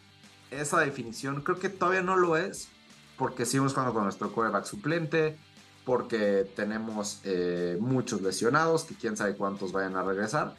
esa 0.52 0.80
definición, 0.80 1.42
creo 1.42 1.60
que 1.60 1.70
todavía 1.70 2.02
no 2.02 2.16
lo 2.16 2.38
es, 2.38 2.70
porque 3.18 3.46
seguimos 3.46 3.74
jugando 3.74 3.94
con 3.94 4.04
nuestro 4.04 4.32
quarterback 4.32 4.66
suplente, 4.66 5.38
porque 5.86 6.50
tenemos 6.56 7.22
eh, 7.24 7.78
muchos 7.80 8.22
lesionados, 8.22 8.84
que 8.84 8.96
quién 8.96 9.16
sabe 9.16 9.36
cuántos 9.36 9.72
vayan 9.72 9.96
a 9.96 10.04
regresar, 10.04 10.56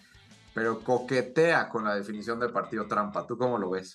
pero 0.58 0.80
coquetea 0.80 1.68
con 1.68 1.84
la 1.84 1.94
definición 1.94 2.40
del 2.40 2.50
partido 2.50 2.88
trampa. 2.88 3.24
¿Tú 3.24 3.38
cómo 3.38 3.58
lo 3.58 3.70
ves? 3.70 3.94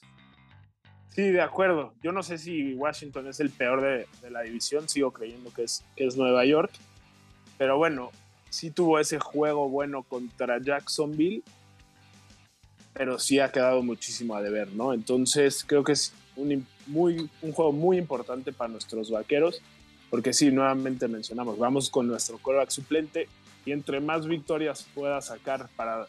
Sí, 1.09 1.23
de 1.23 1.41
acuerdo. 1.41 1.93
Yo 2.01 2.13
no 2.13 2.23
sé 2.23 2.37
si 2.37 2.73
Washington 2.75 3.27
es 3.27 3.41
el 3.41 3.49
peor 3.49 3.81
de, 3.81 4.29
la 4.29 4.43
división, 4.43 4.87
sigo 4.87 5.11
creyendo 5.11 5.53
que 5.53 5.63
es, 5.63 5.83
que 5.97 6.07
es 6.07 6.15
Nueva 6.15 6.45
York, 6.45 6.71
pero 7.57 7.77
bueno, 7.77 8.11
sí 8.49 8.71
tuvo 8.71 8.97
ese 8.97 9.19
juego 9.19 9.67
bueno 9.67 10.03
contra 10.03 10.57
Jacksonville, 10.61 11.43
pero 12.93 13.19
sí 13.19 13.41
ha 13.41 13.51
quedado 13.51 13.83
muchísimo 13.83 14.33
a 14.37 14.41
deber, 14.41 14.71
¿no? 14.71 14.93
Entonces 14.93 15.65
creo 15.67 15.83
que 15.83 15.91
es 15.91 16.13
un, 16.37 16.65
muy, 16.87 17.29
un 17.41 17.51
juego 17.51 17.73
muy 17.73 17.97
importante 17.97 18.53
para 18.53 18.69
nuestros 18.69 19.11
vaqueros, 19.11 19.61
porque 20.09 20.31
sí, 20.31 20.49
nuevamente 20.49 21.09
mencionamos, 21.09 21.57
vamos 21.59 21.89
con 21.89 22.07
nuestro 22.07 22.37
quarterback 22.37 22.69
suplente 22.69 23.27
y 23.65 23.73
entre 23.73 23.99
más 23.99 24.27
victorias 24.27 24.87
pueda 24.95 25.19
sacar 25.19 25.67
para 25.75 26.07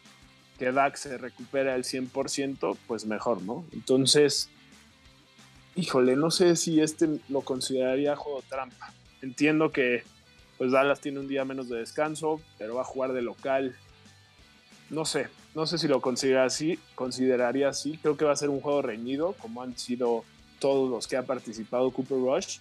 que 0.57 0.71
Dak 0.71 0.95
se 0.95 1.17
recupere 1.17 1.71
al 1.71 1.83
100%, 1.83 2.77
pues 2.87 3.05
mejor, 3.05 3.41
¿no? 3.41 3.65
Entonces, 3.73 4.49
híjole, 5.75 6.15
no 6.15 6.31
sé 6.31 6.55
si 6.55 6.81
este 6.81 7.19
lo 7.29 7.41
consideraría 7.41 8.15
juego 8.15 8.41
trampa. 8.47 8.93
Entiendo 9.21 9.71
que 9.71 10.03
pues 10.57 10.71
Dallas 10.71 11.01
tiene 11.01 11.19
un 11.19 11.27
día 11.27 11.43
menos 11.43 11.67
de 11.67 11.79
descanso, 11.79 12.41
pero 12.57 12.75
va 12.75 12.81
a 12.81 12.85
jugar 12.85 13.13
de 13.13 13.21
local. 13.21 13.75
No 14.89 15.03
sé, 15.03 15.27
no 15.53 15.65
sé 15.65 15.77
si 15.77 15.87
lo 15.87 15.99
considera 16.01 16.45
así, 16.45 16.79
consideraría 16.95 17.69
así. 17.69 17.97
Creo 18.01 18.15
que 18.15 18.25
va 18.25 18.31
a 18.31 18.37
ser 18.37 18.49
un 18.49 18.61
juego 18.61 18.81
reñido, 18.81 19.33
como 19.33 19.61
han 19.61 19.77
sido 19.77 20.23
todos 20.59 20.89
los 20.89 21.07
que 21.07 21.17
ha 21.17 21.23
participado 21.23 21.91
Cooper 21.91 22.17
Rush. 22.17 22.59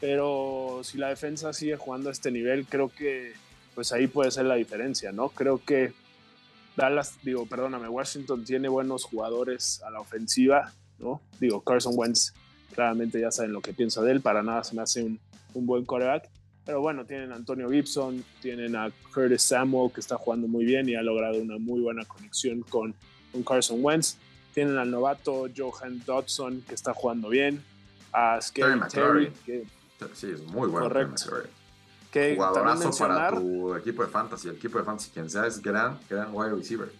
Pero 0.00 0.80
si 0.84 0.98
la 0.98 1.08
defensa 1.08 1.52
sigue 1.52 1.76
jugando 1.76 2.08
a 2.08 2.12
este 2.12 2.30
nivel, 2.30 2.66
creo 2.66 2.88
que 2.88 3.32
pues 3.74 3.92
ahí 3.92 4.06
puede 4.06 4.30
ser 4.30 4.44
la 4.44 4.54
diferencia, 4.54 5.10
¿no? 5.10 5.28
Creo 5.30 5.60
que 5.64 5.92
Dallas, 6.78 7.18
digo, 7.22 7.44
perdóname, 7.44 7.88
Washington 7.88 8.44
tiene 8.44 8.68
buenos 8.68 9.02
jugadores 9.02 9.82
a 9.82 9.90
la 9.90 9.98
ofensiva, 9.98 10.72
¿no? 11.00 11.20
Digo, 11.40 11.60
Carson 11.60 11.94
Wentz, 11.96 12.32
claramente 12.72 13.20
ya 13.20 13.32
saben 13.32 13.52
lo 13.52 13.60
que 13.60 13.72
pienso 13.72 14.00
de 14.02 14.12
él, 14.12 14.20
para 14.20 14.44
nada 14.44 14.62
se 14.62 14.76
me 14.76 14.82
hace 14.82 15.02
un, 15.02 15.18
un 15.54 15.66
buen 15.66 15.84
coreback. 15.84 16.30
Pero 16.64 16.80
bueno, 16.80 17.04
tienen 17.04 17.32
a 17.32 17.34
Antonio 17.34 17.68
Gibson, 17.68 18.24
tienen 18.40 18.76
a 18.76 18.92
Curtis 19.12 19.42
Samuel, 19.42 19.90
que 19.92 20.00
está 20.00 20.16
jugando 20.16 20.46
muy 20.46 20.64
bien 20.64 20.88
y 20.88 20.94
ha 20.94 21.02
logrado 21.02 21.38
una 21.38 21.58
muy 21.58 21.80
buena 21.80 22.04
conexión 22.04 22.60
con, 22.60 22.94
con 23.32 23.42
Carson 23.42 23.78
Wentz. 23.82 24.16
Tienen 24.54 24.76
al 24.76 24.90
novato 24.90 25.46
Johan 25.56 26.02
Dodson, 26.06 26.62
que 26.68 26.74
está 26.74 26.94
jugando 26.94 27.28
bien. 27.28 27.62
A 28.12 28.40
Scary 28.40 28.80
Terry, 28.90 29.32
que 29.44 29.64
sí, 30.14 30.30
es 30.30 30.42
muy 30.44 30.68
bueno. 30.68 30.88
Correcto 30.88 31.48
que 32.10 32.34
Jugadorazo 32.34 32.90
para 32.98 33.30
tu 33.30 33.74
equipo 33.74 34.04
de 34.04 34.08
fantasy. 34.08 34.48
El 34.48 34.56
equipo 34.56 34.78
de 34.78 34.84
fantasy, 34.84 35.10
quien 35.10 35.28
sea, 35.28 35.46
es 35.46 35.60
gran, 35.60 35.98
gran 36.08 36.28
wide 36.32 36.54
receiver. 36.54 36.90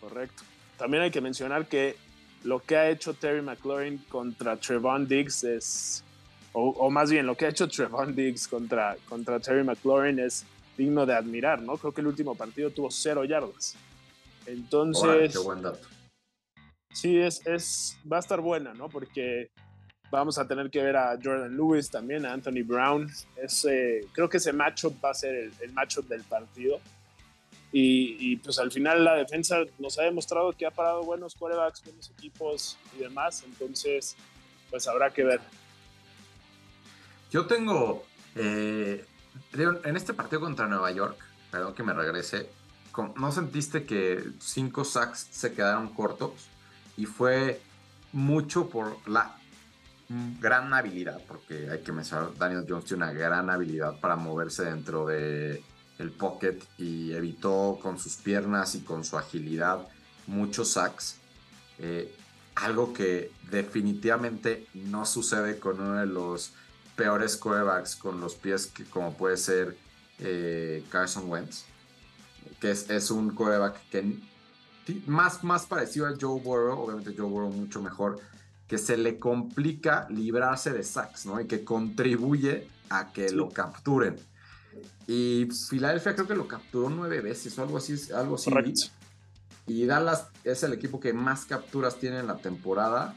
Correcto. 0.00 0.42
También 0.76 1.02
hay 1.02 1.10
que 1.10 1.20
mencionar 1.20 1.66
que 1.66 1.96
lo 2.44 2.60
que 2.60 2.76
ha 2.76 2.88
hecho 2.88 3.14
Terry 3.14 3.42
McLaurin 3.42 3.98
contra 4.08 4.56
Trevon 4.56 5.06
Diggs 5.08 5.44
es, 5.44 6.04
o, 6.52 6.90
más 6.90 7.10
bien 7.10 7.26
lo 7.26 7.36
que 7.36 7.46
ha 7.46 7.48
hecho 7.48 7.68
Trevon 7.68 8.14
Diggs 8.14 8.46
contra, 8.48 8.96
contra 9.08 9.40
Terry 9.40 9.64
McLaurin 9.64 10.18
es 10.18 10.44
digno 10.76 11.04
de 11.04 11.14
admirar, 11.14 11.60
¿no? 11.60 11.76
Creo 11.76 11.92
que 11.92 12.00
el 12.00 12.06
último 12.06 12.34
partido 12.34 12.70
tuvo 12.70 12.90
cero 12.90 13.24
yardas. 13.24 13.74
Entonces... 14.46 15.32
qué 15.32 15.38
buen 15.38 15.62
dato. 15.62 15.86
Sí, 16.92 17.18
es, 17.18 17.44
es, 17.46 17.98
va 18.10 18.16
a 18.16 18.20
estar 18.20 18.40
buena, 18.40 18.72
¿no? 18.74 18.88
Porque 18.88 19.50
Vamos 20.10 20.38
a 20.38 20.46
tener 20.48 20.70
que 20.70 20.82
ver 20.82 20.96
a 20.96 21.18
Jordan 21.22 21.54
Lewis 21.56 21.90
también, 21.90 22.24
a 22.24 22.32
Anthony 22.32 22.64
Brown. 22.64 23.10
Ese, 23.36 24.06
creo 24.12 24.28
que 24.28 24.38
ese 24.38 24.52
matchup 24.52 25.02
va 25.04 25.10
a 25.10 25.14
ser 25.14 25.34
el, 25.34 25.52
el 25.60 25.72
matchup 25.72 26.08
del 26.08 26.22
partido. 26.22 26.80
Y, 27.70 28.36
pues 28.36 28.58
al 28.58 28.72
final 28.72 29.04
la 29.04 29.14
defensa 29.14 29.58
nos 29.78 29.98
ha 29.98 30.02
demostrado 30.04 30.52
que 30.52 30.64
ha 30.64 30.70
parado 30.70 31.02
buenos 31.02 31.34
quarterbacks, 31.34 31.84
buenos 31.84 32.10
equipos 32.10 32.78
y 32.96 33.02
demás. 33.02 33.44
Entonces, 33.46 34.16
pues 34.70 34.88
habrá 34.88 35.10
que 35.10 35.24
ver. 35.24 35.40
Yo 37.30 37.46
tengo, 37.46 38.04
eh, 38.34 39.04
en 39.52 39.96
este 39.96 40.14
partido 40.14 40.40
contra 40.40 40.66
Nueva 40.66 40.90
York, 40.92 41.22
perdón 41.50 41.74
que 41.74 41.82
me 41.82 41.92
regrese, 41.92 42.48
¿no 43.16 43.32
sentiste 43.32 43.84
que 43.84 44.24
cinco 44.40 44.84
sacks 44.84 45.28
se 45.30 45.52
quedaron 45.52 45.92
cortos? 45.92 46.48
Y 46.96 47.04
fue 47.04 47.60
mucho 48.12 48.70
por 48.70 48.96
la 49.06 49.36
gran 50.40 50.72
habilidad, 50.72 51.20
porque 51.26 51.68
hay 51.70 51.80
que 51.80 51.92
mencionar, 51.92 52.34
Daniel 52.38 52.64
Jones 52.68 52.86
tiene 52.86 53.04
una 53.04 53.12
gran 53.12 53.50
habilidad 53.50 54.00
para 54.00 54.16
moverse 54.16 54.64
dentro 54.64 55.06
de 55.06 55.62
el 55.98 56.10
pocket 56.12 56.58
y 56.78 57.12
evitó 57.12 57.78
con 57.82 57.98
sus 57.98 58.16
piernas 58.16 58.74
y 58.74 58.80
con 58.80 59.04
su 59.04 59.18
agilidad 59.18 59.86
muchos 60.26 60.72
sacks. 60.72 61.16
Eh, 61.78 62.14
algo 62.54 62.92
que 62.92 63.30
definitivamente 63.50 64.66
no 64.74 65.06
sucede 65.06 65.58
con 65.58 65.80
uno 65.80 65.94
de 65.94 66.06
los 66.06 66.52
peores 66.96 67.36
quarterbacks 67.36 67.94
con 67.94 68.20
los 68.20 68.34
pies 68.34 68.66
que 68.66 68.84
como 68.84 69.14
puede 69.14 69.36
ser 69.36 69.76
eh, 70.18 70.84
Carson 70.90 71.30
Wentz, 71.30 71.64
que 72.60 72.70
es, 72.72 73.10
un 73.10 73.30
quarterback 73.30 73.76
que 73.90 74.18
más, 75.06 75.44
más 75.44 75.66
parecido 75.66 76.06
a 76.06 76.14
Joe 76.20 76.40
Burrow, 76.40 76.80
obviamente 76.80 77.14
Joe 77.16 77.28
Burrow 77.28 77.52
mucho 77.52 77.80
mejor, 77.80 78.18
que 78.68 78.78
se 78.78 78.96
le 78.98 79.18
complica 79.18 80.06
librarse 80.10 80.70
de 80.70 80.82
sacks, 80.82 81.26
¿no? 81.26 81.40
Y 81.40 81.46
que 81.46 81.64
contribuye 81.64 82.68
a 82.90 83.12
que 83.12 83.30
lo 83.30 83.48
capturen. 83.48 84.16
Y 85.06 85.48
Filadelfia 85.70 86.14
creo 86.14 86.26
que 86.26 86.34
lo 86.34 86.46
capturó 86.46 86.90
nueve 86.90 87.22
veces 87.22 87.58
o 87.58 87.62
algo 87.62 87.78
así. 87.78 87.96
Algo 88.12 88.34
así. 88.34 88.50
Y 89.66 89.86
Dallas 89.86 90.28
es 90.44 90.62
el 90.62 90.74
equipo 90.74 91.00
que 91.00 91.14
más 91.14 91.46
capturas 91.46 91.96
tiene 91.96 92.18
en 92.18 92.26
la 92.26 92.36
temporada. 92.36 93.14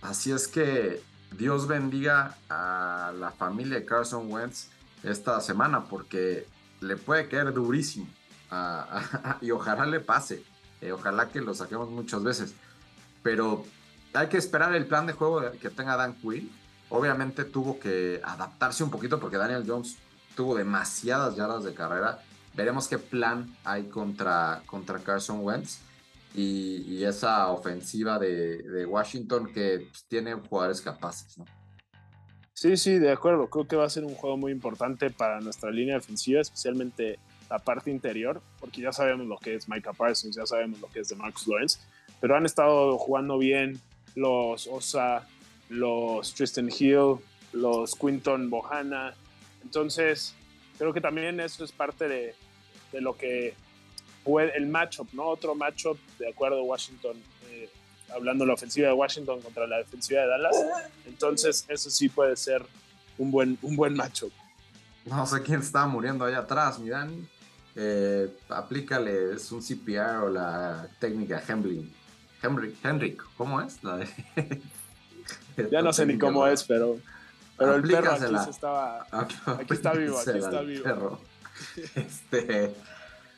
Así 0.00 0.32
es 0.32 0.48
que 0.48 1.02
Dios 1.36 1.68
bendiga 1.68 2.36
a 2.48 3.12
la 3.18 3.32
familia 3.32 3.78
de 3.78 3.84
Carson 3.84 4.32
Wentz 4.32 4.68
esta 5.02 5.40
semana 5.40 5.84
porque 5.84 6.46
le 6.80 6.96
puede 6.96 7.28
caer 7.28 7.52
durísimo. 7.52 8.08
y 9.42 9.50
ojalá 9.50 9.84
le 9.84 10.00
pase. 10.00 10.42
Eh, 10.80 10.92
ojalá 10.92 11.28
que 11.28 11.42
lo 11.42 11.54
saquemos 11.54 11.90
muchas 11.90 12.22
veces. 12.22 12.54
Pero 13.22 13.66
hay 14.12 14.28
que 14.28 14.36
esperar 14.36 14.74
el 14.74 14.86
plan 14.86 15.06
de 15.06 15.12
juego 15.12 15.42
que 15.60 15.70
tenga 15.70 15.96
Dan 15.96 16.14
Quinn. 16.14 16.50
Obviamente 16.88 17.44
tuvo 17.44 17.78
que 17.78 18.20
adaptarse 18.24 18.82
un 18.82 18.90
poquito 18.90 19.20
porque 19.20 19.36
Daniel 19.36 19.64
Jones 19.66 19.96
tuvo 20.34 20.56
demasiadas 20.56 21.36
yardas 21.36 21.64
de 21.64 21.74
carrera. 21.74 22.18
Veremos 22.54 22.88
qué 22.88 22.98
plan 22.98 23.56
hay 23.64 23.84
contra, 23.84 24.62
contra 24.66 24.98
Carson 24.98 25.40
Wentz 25.44 25.78
y, 26.34 27.04
esa 27.04 27.48
ofensiva 27.48 28.18
de, 28.18 28.84
Washington 28.86 29.52
que 29.52 29.86
pues, 29.90 30.04
tiene 30.08 30.34
jugadores 30.34 30.80
capaces. 30.80 31.38
¿no? 31.38 31.44
Sí, 32.52 32.76
sí, 32.76 32.98
de 32.98 33.12
acuerdo. 33.12 33.48
Creo 33.48 33.66
que 33.66 33.76
va 33.76 33.84
a 33.84 33.90
ser 33.90 34.04
un 34.04 34.14
juego 34.14 34.36
muy 34.36 34.52
importante 34.52 35.10
para 35.10 35.40
nuestra 35.40 35.70
línea 35.70 35.94
defensiva, 35.94 36.40
especialmente 36.40 37.18
la 37.48 37.58
parte 37.58 37.90
interior, 37.90 38.40
porque 38.60 38.80
ya 38.82 38.92
sabemos 38.92 39.26
lo 39.26 39.38
que 39.38 39.54
es 39.54 39.68
Micah 39.68 39.92
Parsons, 39.92 40.36
ya 40.36 40.46
sabemos 40.46 40.80
lo 40.80 40.88
que 40.88 41.00
es 41.00 41.08
de 41.08 41.16
Marcus 41.16 41.48
Lawrence, 41.48 41.80
pero 42.20 42.36
han 42.36 42.46
estado 42.46 42.96
jugando 42.98 43.38
bien, 43.38 43.80
los 44.14 44.66
Osa, 44.66 45.26
los 45.68 46.34
Tristan 46.34 46.68
Hill, 46.68 47.16
los 47.52 47.94
Quinton 47.94 48.50
Bohana. 48.50 49.14
Entonces, 49.62 50.34
creo 50.78 50.92
que 50.92 51.00
también 51.00 51.40
eso 51.40 51.64
es 51.64 51.72
parte 51.72 52.08
de, 52.08 52.34
lo 52.92 53.16
que 53.16 53.54
fue 54.24 54.56
el 54.56 54.66
matchup, 54.66 55.08
¿no? 55.12 55.26
Otro 55.26 55.54
matchup, 55.54 55.98
de 56.18 56.28
acuerdo 56.28 56.58
a 56.60 56.62
Washington, 56.62 57.16
eh, 57.50 57.68
hablando 58.14 58.44
de 58.44 58.48
la 58.48 58.54
ofensiva 58.54 58.88
de 58.88 58.94
Washington 58.94 59.40
contra 59.40 59.66
la 59.66 59.78
defensiva 59.78 60.22
de 60.22 60.26
Dallas. 60.28 60.56
Entonces, 61.06 61.64
eso 61.68 61.90
sí 61.90 62.08
puede 62.08 62.36
ser 62.36 62.64
un 63.18 63.30
buen, 63.30 63.58
un 63.62 63.76
buen 63.76 63.94
matchup. 63.94 64.32
No 65.04 65.26
sé 65.26 65.42
quién 65.42 65.60
está 65.60 65.86
muriendo 65.86 66.24
allá 66.24 66.38
atrás, 66.38 66.78
mi 66.78 66.90
eh, 67.76 68.28
aplícale, 68.48 69.34
es 69.34 69.50
un 69.52 69.62
CPR 69.62 70.24
o 70.24 70.28
la 70.28 70.88
técnica 70.98 71.42
Henry. 71.46 71.90
Henry, 72.42 72.76
Henrik, 72.82 73.22
¿cómo 73.36 73.60
es? 73.60 73.82
La 73.84 73.96
de... 73.96 74.08
ya 75.70 75.82
no 75.82 75.92
sé 75.92 76.06
ni 76.06 76.18
cómo 76.18 76.46
es, 76.46 76.64
pero, 76.64 76.98
pero 77.56 77.74
el 77.74 77.82
perro 77.82 78.12
aquí, 78.12 78.50
estaba, 78.50 79.06
aquí 79.12 79.74
está 79.74 79.92
vivo, 79.92 80.18
aquí 80.18 80.38
está 80.38 80.60
vivo. 80.62 81.20
Este, 81.94 82.74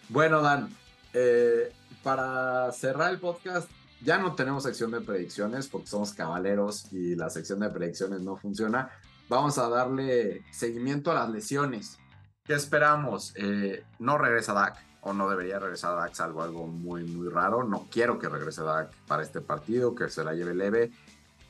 bueno, 0.08 0.42
Dan, 0.42 0.68
eh, 1.12 1.72
para 2.04 2.70
cerrar 2.70 3.10
el 3.10 3.18
podcast, 3.18 3.68
ya 4.00 4.18
no 4.18 4.34
tenemos 4.34 4.62
sección 4.62 4.90
de 4.90 5.00
predicciones 5.00 5.68
porque 5.68 5.88
somos 5.88 6.12
caballeros 6.12 6.92
y 6.92 7.16
la 7.16 7.30
sección 7.30 7.60
de 7.60 7.70
predicciones 7.70 8.20
no 8.20 8.36
funciona. 8.36 8.90
Vamos 9.28 9.58
a 9.58 9.68
darle 9.68 10.44
seguimiento 10.52 11.10
a 11.10 11.14
las 11.14 11.30
lesiones. 11.30 11.98
¿Qué 12.44 12.54
esperamos? 12.54 13.32
Eh, 13.36 13.84
no 13.98 14.18
regresa 14.18 14.52
Dak, 14.52 14.76
o 15.02 15.12
no 15.12 15.28
debería 15.28 15.58
regresar 15.58 15.96
Dak, 15.96 16.14
salvo 16.14 16.42
algo 16.42 16.66
muy, 16.66 17.04
muy 17.04 17.28
raro. 17.28 17.64
No 17.64 17.88
quiero 17.90 18.18
que 18.18 18.28
regrese 18.28 18.62
Dak 18.62 18.90
para 19.06 19.22
este 19.22 19.40
partido, 19.40 19.94
que 19.94 20.08
se 20.08 20.24
la 20.24 20.32
lleve 20.32 20.54
leve, 20.54 20.92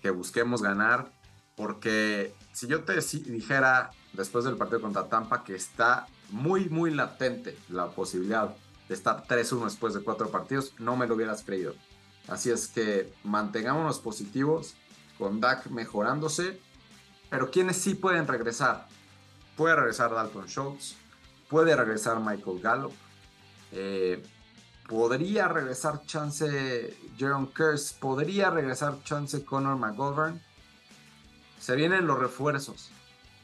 que 0.02 0.10
busquemos 0.10 0.62
ganar, 0.62 1.12
porque 1.54 2.34
si 2.52 2.66
yo 2.66 2.82
te 2.84 2.94
dijera 2.94 3.90
después 4.12 4.44
del 4.44 4.56
partido 4.56 4.80
contra 4.80 5.08
Tampa 5.08 5.44
que 5.44 5.54
está 5.54 6.06
muy, 6.30 6.68
muy 6.68 6.90
latente 6.90 7.56
la 7.68 7.90
posibilidad 7.90 8.54
de 8.88 8.94
estar 8.94 9.24
3-1 9.26 9.64
después 9.64 9.94
de 9.94 10.02
cuatro 10.02 10.30
partidos, 10.30 10.74
no 10.78 10.96
me 10.96 11.06
lo 11.06 11.14
hubieras 11.14 11.44
creído. 11.44 11.74
Así 12.28 12.50
es 12.50 12.68
que 12.68 13.12
mantengámonos 13.22 14.00
positivos, 14.00 14.74
con 15.18 15.40
Dak 15.40 15.66
mejorándose, 15.66 16.60
pero 17.30 17.50
quienes 17.50 17.76
sí 17.76 17.94
pueden 17.94 18.26
regresar, 18.26 18.86
Puede 19.56 19.76
regresar 19.76 20.10
Dalton 20.12 20.46
Schultz. 20.46 20.96
Puede 21.48 21.76
regresar 21.76 22.20
Michael 22.20 22.60
Gallup. 22.60 22.92
Eh, 23.72 24.22
podría 24.88 25.48
regresar 25.48 26.02
chance 26.06 26.96
Jaron 27.18 27.46
Curse. 27.46 27.94
Podría 27.98 28.50
regresar 28.50 29.02
chance 29.04 29.44
Connor 29.44 29.76
McGovern. 29.76 30.40
Se 31.58 31.74
vienen 31.76 32.06
los 32.06 32.18
refuerzos. 32.18 32.90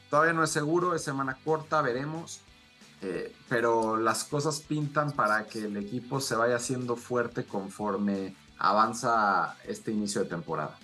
Todavía 0.09 0.33
no 0.33 0.43
es 0.43 0.51
seguro, 0.51 0.95
es 0.95 1.03
semana 1.03 1.37
corta, 1.43 1.81
veremos. 1.81 2.41
Eh, 3.01 3.33
pero 3.47 3.95
las 3.95 4.25
cosas 4.25 4.59
pintan 4.59 5.13
para 5.13 5.45
que 5.45 5.59
el 5.59 5.77
equipo 5.77 6.19
se 6.19 6.35
vaya 6.35 6.57
haciendo 6.57 6.97
fuerte 6.97 7.45
conforme 7.45 8.35
avanza 8.57 9.55
este 9.65 9.91
inicio 9.91 10.23
de 10.23 10.29
temporada. 10.29 10.77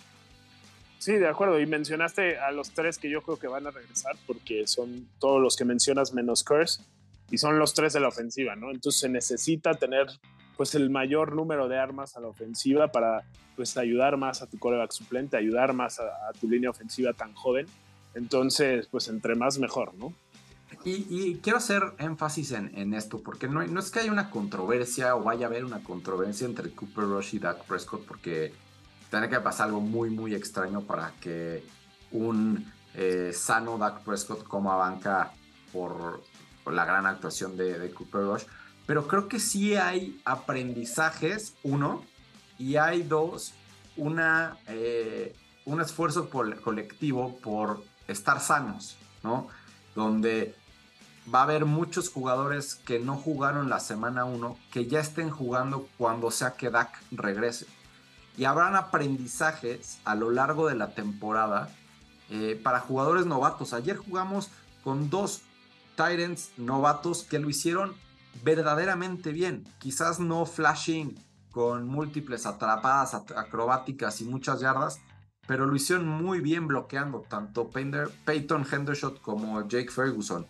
Sí, 0.97 1.13
de 1.13 1.27
acuerdo. 1.27 1.59
Y 1.59 1.65
mencionaste 1.65 2.39
a 2.39 2.51
los 2.51 2.71
tres 2.71 2.97
que 2.97 3.09
yo 3.09 3.21
creo 3.21 3.37
que 3.37 3.47
van 3.47 3.67
a 3.67 3.71
regresar, 3.71 4.15
porque 4.25 4.65
son 4.65 5.07
todos 5.19 5.41
los 5.41 5.55
que 5.55 5.65
mencionas 5.65 6.13
menos 6.13 6.43
Curse, 6.43 6.81
y 7.31 7.37
son 7.37 7.59
los 7.59 7.73
tres 7.73 7.93
de 7.93 7.99
la 7.99 8.07
ofensiva, 8.07 8.55
¿no? 8.55 8.71
Entonces 8.71 9.01
se 9.01 9.09
necesita 9.09 9.73
tener 9.73 10.07
pues 10.57 10.75
el 10.75 10.89
mayor 10.89 11.35
número 11.35 11.67
de 11.67 11.77
armas 11.77 12.15
a 12.15 12.21
la 12.21 12.27
ofensiva 12.27 12.91
para 12.91 13.25
pues 13.55 13.77
ayudar 13.77 14.17
más 14.17 14.41
a 14.41 14.47
tu 14.47 14.57
coreback 14.57 14.91
suplente, 14.91 15.37
ayudar 15.37 15.73
más 15.73 15.99
a, 15.99 16.31
tu 16.39 16.49
línea 16.49 16.69
ofensiva 16.69 17.13
tan 17.13 17.33
joven. 17.33 17.67
Entonces, 18.13 18.87
pues 18.87 19.07
entre 19.07 19.35
más 19.35 19.59
mejor, 19.59 19.93
¿no? 19.95 20.13
Y, 20.83 21.37
quiero 21.37 21.57
hacer 21.57 21.81
énfasis 21.97 22.51
en, 22.51 22.93
esto, 22.93 23.21
porque 23.23 23.47
no, 23.47 23.65
no, 23.65 23.79
es 23.79 23.89
que 23.89 24.01
haya 24.01 24.11
una 24.11 24.29
controversia 24.29 25.15
o 25.15 25.23
vaya 25.23 25.47
a 25.47 25.49
haber 25.49 25.65
una 25.65 25.83
controversia 25.83 26.45
entre 26.45 26.71
Cooper 26.71 27.05
Rush 27.05 27.35
y 27.35 27.39
Dak 27.39 27.65
Prescott, 27.65 28.05
porque 28.05 28.53
tiene 29.09 29.29
que 29.29 29.39
pasar 29.39 29.67
algo 29.67 29.81
muy, 29.81 30.09
muy 30.09 30.35
extraño 30.35 30.81
para 30.81 31.13
que 31.19 31.63
un 32.11 32.71
eh, 32.93 33.31
sano 33.33 33.77
Dak 33.77 34.03
Prescott 34.03 34.43
coma 34.43 34.75
banca 34.75 35.33
por, 35.73 36.21
la 36.73 36.85
gran 36.85 37.05
actuación 37.05 37.57
de, 37.57 37.91
Cooper 37.91 38.21
Rush. 38.21 38.43
Pero 38.85 39.07
creo 39.07 39.27
que 39.27 39.39
sí 39.39 39.75
hay 39.75 40.21
aprendizajes, 40.25 41.55
uno, 41.63 42.03
y 42.57 42.77
hay 42.77 43.03
dos, 43.03 43.53
una, 43.97 44.57
eh, 44.67 45.35
un 45.65 45.81
esfuerzo 45.81 46.29
colectivo 46.29 47.37
por 47.39 47.83
estar 48.07 48.39
sanos, 48.39 48.97
¿no? 49.23 49.47
Donde 49.95 50.55
va 51.33 51.39
a 51.39 51.43
haber 51.43 51.65
muchos 51.65 52.09
jugadores 52.09 52.75
que 52.75 52.99
no 52.99 53.17
jugaron 53.17 53.69
la 53.69 53.79
semana 53.79 54.25
1 54.25 54.57
que 54.71 54.85
ya 54.85 54.99
estén 54.99 55.31
jugando 55.31 55.89
cuando 55.97 56.29
sea 56.29 56.55
que 56.55 56.69
Dak 56.69 57.01
regrese 57.11 57.65
y 58.37 58.45
habrán 58.45 58.75
aprendizajes 58.75 59.99
a 60.05 60.15
lo 60.15 60.29
largo 60.29 60.67
de 60.67 60.75
la 60.75 60.89
temporada 60.89 61.69
eh, 62.29 62.59
para 62.61 62.79
jugadores 62.79 63.25
novatos. 63.25 63.73
Ayer 63.73 63.97
jugamos 63.97 64.49
con 64.83 65.09
dos 65.09 65.41
Titans 65.95 66.51
novatos 66.57 67.23
que 67.23 67.39
lo 67.39 67.49
hicieron 67.49 67.93
verdaderamente 68.43 69.31
bien. 69.31 69.65
Quizás 69.79 70.19
no 70.19 70.45
flashing 70.45 71.17
con 71.51 71.87
múltiples 71.87 72.45
atrapadas 72.45 73.13
acrobáticas 73.13 74.19
y 74.21 74.25
muchas 74.25 74.59
yardas, 74.59 74.99
pero 75.47 75.65
lo 75.65 75.75
hicieron 75.75 76.07
muy 76.07 76.41
bien 76.41 76.67
bloqueando 76.67 77.21
tanto 77.21 77.69
Peyton 77.69 78.65
Hendershot 78.69 79.21
como 79.21 79.67
Jake 79.67 79.89
Ferguson. 79.89 80.45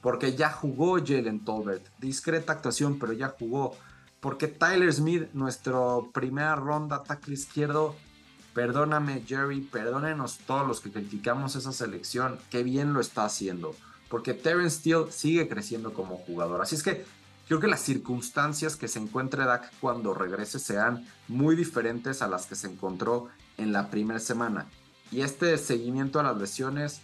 Porque 0.00 0.34
ya 0.36 0.50
jugó 0.50 0.98
Jalen 0.98 1.44
Tolbert. 1.44 1.86
Discreta 1.98 2.52
actuación, 2.52 2.98
pero 2.98 3.12
ya 3.12 3.34
jugó. 3.38 3.76
Porque 4.20 4.46
Tyler 4.46 4.92
Smith, 4.92 5.28
nuestro 5.34 6.10
primera 6.14 6.54
ronda 6.54 7.02
tackle 7.02 7.34
izquierdo, 7.34 7.94
perdóname 8.54 9.22
Jerry, 9.26 9.60
perdónenos 9.60 10.38
todos 10.46 10.66
los 10.66 10.80
que 10.80 10.90
criticamos 10.90 11.56
esa 11.56 11.72
selección, 11.72 12.38
qué 12.50 12.62
bien 12.62 12.94
lo 12.94 13.00
está 13.00 13.24
haciendo. 13.26 13.74
Porque 14.08 14.34
Terence 14.34 14.78
Steele 14.78 15.10
sigue 15.10 15.48
creciendo 15.48 15.92
como 15.92 16.16
jugador. 16.16 16.62
Así 16.62 16.74
es 16.74 16.82
que 16.82 17.04
creo 17.48 17.60
que 17.60 17.66
las 17.66 17.80
circunstancias 17.80 18.76
que 18.76 18.88
se 18.88 18.98
encuentre 18.98 19.44
Dak 19.44 19.72
cuando 19.80 20.14
regrese 20.14 20.58
serán 20.58 21.06
muy 21.28 21.56
diferentes 21.56 22.22
a 22.22 22.28
las 22.28 22.46
que 22.46 22.54
se 22.54 22.68
encontró 22.68 23.28
en 23.58 23.72
la 23.72 23.90
primera 23.90 24.20
semana. 24.20 24.66
Y 25.10 25.20
este 25.20 25.56
seguimiento 25.58 26.20
a 26.20 26.24
las 26.24 26.36
lesiones, 26.36 27.00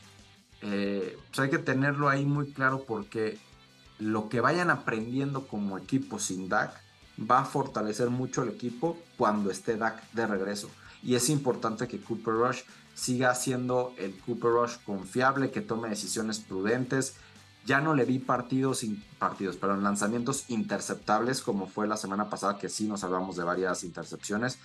eh, 0.61 1.19
pues 1.29 1.38
hay 1.41 1.51
que 1.51 1.59
tenerlo 1.59 2.09
ahí 2.09 2.25
muy 2.25 2.53
claro 2.53 2.85
porque 2.87 3.38
lo 3.99 4.29
que 4.29 4.41
vayan 4.41 4.71
aprendiendo 4.71 5.47
como 5.47 5.79
equipo 5.79 6.19
sin 6.19 6.49
Dak 6.49 6.81
va 7.19 7.41
a 7.41 7.45
fortalecer 7.45 8.11
mucho 8.11 8.43
el 8.43 8.49
equipo 8.49 8.99
cuando 9.17 9.51
esté 9.51 9.77
Dak 9.77 10.03
de 10.12 10.27
regreso. 10.27 10.71
Y 11.03 11.15
es 11.17 11.29
importante 11.29 11.88
que 11.88 12.01
Cooper 12.01 12.35
Rush 12.35 12.61
siga 12.95 13.35
siendo 13.35 13.93
el 13.99 14.19
Cooper 14.21 14.51
Rush 14.51 14.77
confiable, 14.85 15.51
que 15.51 15.61
tome 15.61 15.88
decisiones 15.88 16.41
prudentes. 16.41 17.17
Ya 17.65 17.81
no 17.81 17.95
le 17.95 18.05
vi 18.05 18.19
partidos, 18.19 18.85
partidos, 19.19 19.57
perdón, 19.57 19.83
lanzamientos 19.83 20.49
interceptables 20.49 21.43
como 21.43 21.67
fue 21.67 21.87
la 21.87 21.97
semana 21.97 22.29
pasada, 22.29 22.59
que 22.59 22.69
sí 22.69 22.88
nos 22.88 23.05
hablamos 23.05 23.37
de 23.37 23.45
varias 23.45 23.85
intercepciones. 23.85 24.59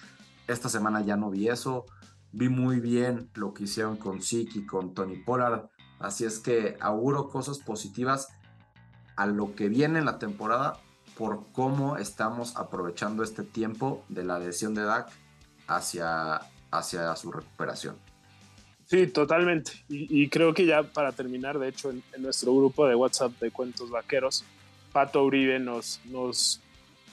Esta 0.47 0.69
semana 0.69 1.02
ya 1.02 1.15
no 1.15 1.30
vi 1.30 1.50
eso. 1.50 1.86
Vi 2.32 2.50
muy 2.50 2.80
bien 2.80 3.30
lo 3.36 3.54
que 3.54 3.63
hicieron 3.63 3.97
con 3.97 4.19
y 4.30 4.65
con 4.65 4.93
Tony 4.93 5.17
Pollard. 5.17 5.69
Así 6.00 6.26
es 6.26 6.39
que 6.39 6.78
auguro 6.80 7.30
cosas 7.30 7.60
positivas 7.60 8.28
a 9.15 9.26
lo 9.26 9.56
que 9.56 9.69
viene 9.69 10.00
en 10.00 10.06
la 10.06 10.19
temporada 10.19 10.80
por 11.17 11.52
cómo 11.52 11.97
estamos 11.97 12.56
aprovechando 12.56 13.23
este 13.23 13.43
tiempo 13.43 14.04
de 14.08 14.23
la 14.23 14.36
adhesión 14.36 14.76
de 14.76 14.84
DAC 14.84 15.12
hacia, 15.67 16.41
hacia 16.71 17.15
su 17.15 17.32
recuperación. 17.32 17.95
Sí, 18.86 19.08
totalmente. 19.08 19.71
Y, 19.89 20.30
creo 20.30 20.53
que 20.53 20.65
ya 20.65 20.84
para 20.84 21.12
terminar, 21.12 21.60
de 21.60 21.67
hecho, 21.67 21.89
en, 21.89 22.03
nuestro 22.19 22.56
grupo 22.56 22.88
de 22.88 22.95
WhatsApp 22.95 23.34
de 23.39 23.51
Cuentos 23.51 23.89
Vaqueros, 23.89 24.45
Pato 24.93 25.23
Uribe 25.23 25.60
nos, 25.60 25.99
nos 26.06 26.62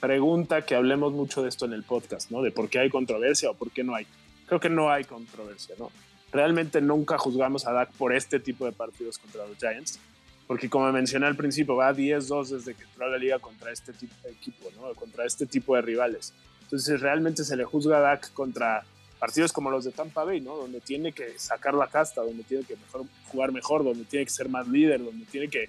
pregunta 0.01 0.63
que 0.63 0.77
hablemos 0.77 1.13
mucho 1.13 1.43
de 1.43 1.49
esto 1.49 1.65
en 1.65 1.73
el 1.73 1.83
podcast, 1.83 2.31
¿no? 2.31 2.43
De 2.43 2.53
por 2.53 2.69
qué 2.69 2.79
hay 2.79 2.91
controversia 2.91 3.51
o 3.51 3.55
por 3.55 3.73
qué 3.73 3.83
no 3.83 3.95
hay. 3.95 4.07
Creo 4.47 4.61
que 4.61 4.71
no 4.71 4.91
hay 4.91 5.05
controversia, 5.05 5.75
¿no? 5.79 5.91
Realmente 6.31 6.81
nunca 6.81 7.19
juzgamos 7.19 7.67
a 7.67 7.73
Dak 7.73 7.93
por 7.93 8.15
este 8.15 8.39
tipo 8.39 8.67
de 8.67 8.73
partidos 8.73 9.19
contra 9.19 9.47
los 9.47 9.59
Giants 9.59 9.99
porque 10.47 10.69
como 10.69 10.91
mencioné 10.93 11.27
al 11.27 11.37
principio, 11.37 11.77
va 11.77 11.93
10-2 11.93 12.49
desde 12.49 12.75
que 12.75 12.85
entró 12.85 13.07
a 13.07 13.09
la 13.09 13.19
liga 13.19 13.39
contra 13.39 13.73
este 13.73 13.93
tipo 13.93 14.15
de 14.25 14.33
equipo, 14.33 14.69
¿no? 14.77 14.95
contra 14.95 15.25
este 15.25 15.47
tipo 15.47 15.75
de 15.75 15.83
rivales. 15.83 16.35
Entonces 16.65 17.01
realmente 17.01 17.45
se 17.45 17.57
le 17.57 17.65
juzga 17.65 17.99
a 17.99 18.01
Dak 18.01 18.33
contra 18.33 18.85
partidos 19.19 19.53
como 19.53 19.71
los 19.71 19.85
de 19.85 19.93
Tampa 19.93 20.25
Bay, 20.25 20.41
¿no? 20.41 20.57
donde 20.57 20.81
tiene 20.81 21.13
que 21.13 21.39
sacar 21.39 21.73
la 21.75 21.87
casta, 21.87 22.21
donde 22.21 22.43
tiene 22.43 22.65
que 22.65 22.77
mejor, 22.77 23.05
jugar 23.29 23.53
mejor, 23.53 23.85
donde 23.85 24.05
tiene 24.05 24.27
que 24.27 24.31
ser 24.31 24.49
más 24.49 24.69
líder, 24.69 25.03
donde 25.03 25.25
tiene 25.27 25.49
que 25.49 25.69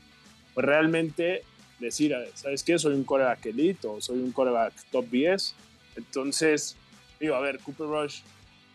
pues, 0.53 0.65
realmente 0.65 1.43
decir, 1.79 2.15
¿sabes 2.33 2.63
qué? 2.63 2.77
Soy 2.79 2.95
un 2.95 3.03
coreback 3.03 3.45
elite 3.45 3.87
o 3.87 4.01
soy 4.01 4.19
un 4.19 4.31
coreback 4.31 4.73
top 4.91 5.05
10. 5.09 5.53
Entonces, 5.95 6.75
digo, 7.19 7.35
a 7.35 7.39
ver, 7.39 7.59
Cooper 7.59 7.87
Rush 7.87 8.21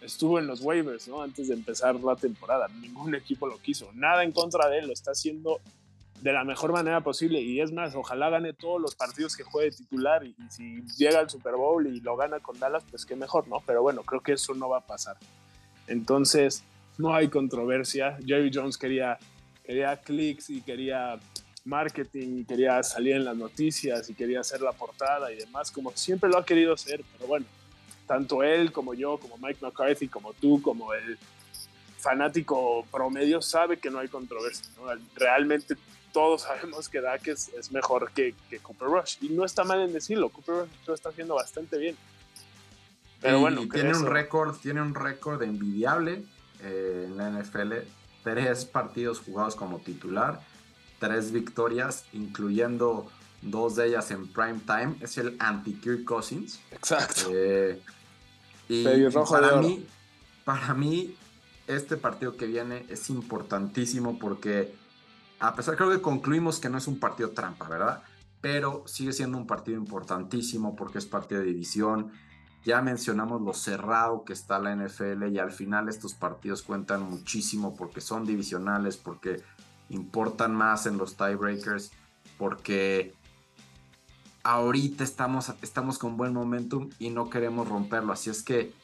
estuvo 0.00 0.38
en 0.38 0.46
los 0.46 0.60
waivers, 0.60 1.08
¿no? 1.08 1.22
Antes 1.22 1.48
de 1.48 1.54
empezar 1.54 1.96
la 1.96 2.16
temporada. 2.16 2.68
Ningún 2.80 3.14
equipo 3.14 3.46
lo 3.46 3.58
quiso. 3.58 3.90
Nada 3.94 4.24
en 4.24 4.32
contra 4.32 4.68
de 4.68 4.78
él. 4.78 4.86
Lo 4.86 4.92
está 4.92 5.12
haciendo 5.12 5.60
de 6.20 6.32
la 6.32 6.44
mejor 6.44 6.72
manera 6.72 7.00
posible. 7.00 7.40
Y 7.40 7.60
es 7.60 7.72
más, 7.72 7.94
ojalá 7.94 8.30
gane 8.30 8.52
todos 8.52 8.80
los 8.80 8.94
partidos 8.94 9.36
que 9.36 9.42
juegue 9.42 9.70
titular. 9.70 10.24
Y, 10.24 10.34
si 10.48 10.82
llega 10.96 11.20
al 11.20 11.30
Super 11.30 11.54
Bowl 11.54 11.86
y 11.86 12.00
lo 12.00 12.16
gana 12.16 12.40
con 12.40 12.58
Dallas, 12.58 12.84
pues 12.90 13.06
qué 13.06 13.16
mejor, 13.16 13.48
¿no? 13.48 13.62
Pero 13.66 13.82
bueno, 13.82 14.02
creo 14.02 14.20
que 14.20 14.32
eso 14.32 14.54
no 14.54 14.68
va 14.68 14.78
a 14.78 14.86
pasar. 14.86 15.16
Entonces, 15.86 16.62
no 16.98 17.14
hay 17.14 17.28
controversia. 17.28 18.18
Jerry 18.24 18.50
Jones 18.52 18.76
quería, 18.76 19.18
quería 19.64 19.96
clics 19.96 20.50
y 20.50 20.60
quería 20.60 21.18
marketing 21.64 22.38
y 22.38 22.44
quería 22.44 22.82
salir 22.82 23.16
en 23.16 23.24
las 23.24 23.36
noticias 23.36 24.08
y 24.08 24.14
quería 24.14 24.40
hacer 24.40 24.60
la 24.60 24.72
portada 24.72 25.30
y 25.32 25.36
demás, 25.36 25.70
como 25.70 25.92
siempre 25.92 26.30
lo 26.30 26.38
ha 26.38 26.44
querido 26.44 26.72
hacer, 26.72 27.02
pero 27.12 27.28
bueno, 27.28 27.46
tanto 28.06 28.42
él 28.42 28.72
como 28.72 28.94
yo, 28.94 29.18
como 29.18 29.36
Mike 29.36 29.58
McCarthy, 29.60 30.08
como 30.08 30.32
tú, 30.32 30.60
como 30.62 30.94
el 30.94 31.18
fanático 31.98 32.84
promedio 32.90 33.42
sabe 33.42 33.78
que 33.78 33.90
no 33.90 33.98
hay 33.98 34.08
controversia. 34.08 34.66
Realmente 35.14 35.76
todos 36.12 36.42
sabemos 36.42 36.88
que 36.88 37.00
Dak 37.00 37.26
es, 37.28 37.48
es 37.48 37.72
mejor 37.72 38.12
que, 38.12 38.34
que, 38.48 38.58
Cooper 38.58 38.88
Rush. 38.88 39.16
Y 39.20 39.30
no 39.30 39.44
está 39.44 39.64
mal 39.64 39.80
en 39.80 39.92
decirlo, 39.92 40.30
Cooper 40.30 40.54
Rush 40.54 40.68
lo 40.86 40.94
está 40.94 41.10
haciendo 41.10 41.34
bastante 41.34 41.78
bien. 41.78 41.96
Pero 43.20 43.40
bueno, 43.40 43.66
tiene 43.72 43.94
un 43.94 44.06
récord, 44.06 44.56
tiene 44.56 44.80
un 44.80 44.94
récord 44.94 45.42
envidiable 45.42 46.24
eh, 46.62 47.06
en 47.06 47.16
la 47.16 47.30
NFL. 47.30 47.72
Tres 48.24 48.64
partidos 48.64 49.20
jugados 49.20 49.54
como 49.54 49.78
titular, 49.78 50.40
tres 50.98 51.32
victorias, 51.32 52.04
incluyendo 52.12 53.10
dos 53.42 53.76
de 53.76 53.88
ellas 53.88 54.10
en 54.10 54.26
prime 54.28 54.60
time. 54.66 54.96
Es 55.00 55.18
el 55.18 55.36
anti-Kirk 55.38 56.04
Cousins. 56.04 56.60
Exacto. 56.70 57.30
Eh, 57.32 57.80
y, 58.68 58.84
para 58.84 59.56
mí, 59.56 59.86
para 60.44 60.74
mí, 60.74 61.14
este 61.66 61.96
partido 61.96 62.36
que 62.36 62.46
viene 62.46 62.86
es 62.88 63.10
importantísimo 63.10 64.18
porque 64.18 64.74
a 65.40 65.54
pesar 65.54 65.76
creo 65.76 65.90
que 65.90 66.02
concluimos 66.02 66.60
que 66.60 66.68
no 66.68 66.78
es 66.78 66.86
un 66.86 67.00
partido 67.00 67.30
trampa, 67.30 67.68
¿verdad? 67.68 68.02
Pero 68.40 68.84
sigue 68.86 69.12
siendo 69.12 69.38
un 69.38 69.46
partido 69.46 69.78
importantísimo 69.78 70.76
porque 70.76 70.98
es 70.98 71.06
partido 71.06 71.40
de 71.40 71.48
división. 71.48 72.12
Ya 72.64 72.82
mencionamos 72.82 73.40
lo 73.40 73.54
cerrado 73.54 74.24
que 74.24 74.34
está 74.34 74.58
la 74.58 74.74
NFL 74.76 75.28
y 75.28 75.38
al 75.38 75.50
final 75.50 75.88
estos 75.88 76.14
partidos 76.14 76.62
cuentan 76.62 77.02
muchísimo 77.02 77.74
porque 77.74 78.02
son 78.02 78.26
divisionales, 78.26 78.98
porque 78.98 79.42
importan 79.88 80.54
más 80.54 80.86
en 80.86 80.98
los 80.98 81.16
tiebreakers, 81.16 81.90
porque 82.38 83.14
ahorita 84.42 85.04
estamos, 85.04 85.52
estamos 85.62 85.98
con 85.98 86.18
buen 86.18 86.34
momentum 86.34 86.90
y 86.98 87.10
no 87.10 87.30
queremos 87.30 87.66
romperlo. 87.66 88.12
Así 88.12 88.28
es 88.28 88.42
que 88.42 88.74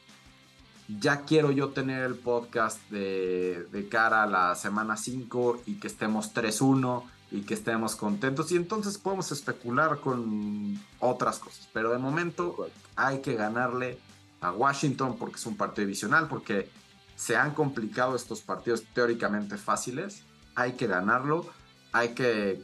ya 0.87 1.21
quiero 1.21 1.51
yo 1.51 1.69
tener 1.69 2.03
el 2.03 2.15
podcast 2.15 2.79
de, 2.89 3.87
cara 3.91 4.23
a 4.23 4.27
la 4.27 4.55
semana 4.55 4.95
5 4.95 5.63
y 5.65 5.75
que 5.75 5.87
estemos 5.87 6.33
3-1 6.33 7.03
y 7.29 7.41
que 7.41 7.53
estemos 7.53 7.97
contentos 7.97 8.51
y 8.53 8.55
entonces 8.55 8.97
podemos 8.97 9.31
especular 9.31 9.99
con 9.99 10.79
otras 10.99 11.39
cosas. 11.39 11.67
Pero 11.73 11.91
de 11.91 11.97
momento 11.97 12.69
hay 12.95 13.19
que 13.19 13.35
ganarle 13.35 13.99
a 14.39 14.51
Washington 14.51 15.17
porque 15.17 15.35
es 15.35 15.45
un 15.45 15.57
partido 15.57 15.85
divisional, 15.85 16.29
porque 16.29 16.69
se 17.15 17.35
han 17.35 17.53
complicado 17.53 18.15
estos 18.15 18.41
partidos 18.41 18.83
teóricamente 18.93 19.57
fáciles. 19.57 20.23
Hay 20.55 20.73
que 20.73 20.87
ganarlo, 20.87 21.45
hay 21.91 22.09
que 22.09 22.61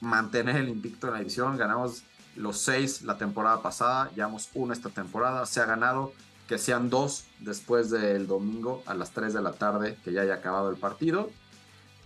mantener 0.00 0.56
el 0.56 0.68
invicto 0.68 1.06
en 1.06 1.12
la 1.14 1.18
división. 1.20 1.56
Ganamos 1.56 2.02
los 2.36 2.58
6 2.58 3.02
la 3.02 3.16
temporada 3.16 3.62
pasada, 3.62 4.10
llevamos 4.14 4.50
uno 4.54 4.74
esta 4.74 4.90
temporada, 4.90 5.46
se 5.46 5.60
ha 5.60 5.64
ganado 5.64 6.12
que 6.48 6.58
sean 6.58 6.90
dos 6.90 7.24
después 7.40 7.90
del 7.90 8.26
domingo 8.26 8.82
a 8.86 8.94
las 8.94 9.12
3 9.12 9.32
de 9.32 9.42
la 9.42 9.52
tarde, 9.52 9.96
que 10.04 10.12
ya 10.12 10.22
haya 10.22 10.34
acabado 10.34 10.70
el 10.70 10.76
partido. 10.76 11.30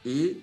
Y 0.05 0.43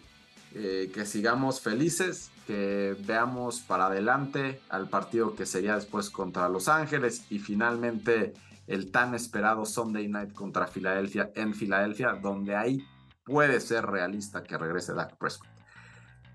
eh, 0.54 0.92
que 0.94 1.06
sigamos 1.06 1.62
felices, 1.62 2.32
que 2.48 2.96
veamos 3.06 3.60
para 3.62 3.88
adelante 3.88 4.62
al 4.70 4.90
partido 4.90 5.36
que 5.36 5.46
sería 5.46 5.76
después 5.76 6.10
contra 6.10 6.50
Los 6.50 6.68
Ángeles 6.68 7.26
y 7.30 7.40
finalmente 7.40 8.34
el 8.68 8.92
tan 8.92 9.16
esperado 9.16 9.66
Sunday 9.66 10.08
Night 10.08 10.34
contra 10.34 10.68
Filadelfia 10.68 11.32
en 11.36 11.54
Filadelfia, 11.54 12.14
donde 12.14 12.56
ahí 12.56 12.86
puede 13.24 13.60
ser 13.60 13.86
realista 13.86 14.44
que 14.44 14.58
regrese 14.58 14.94
Dak 14.94 15.18
Prescott. 15.18 15.50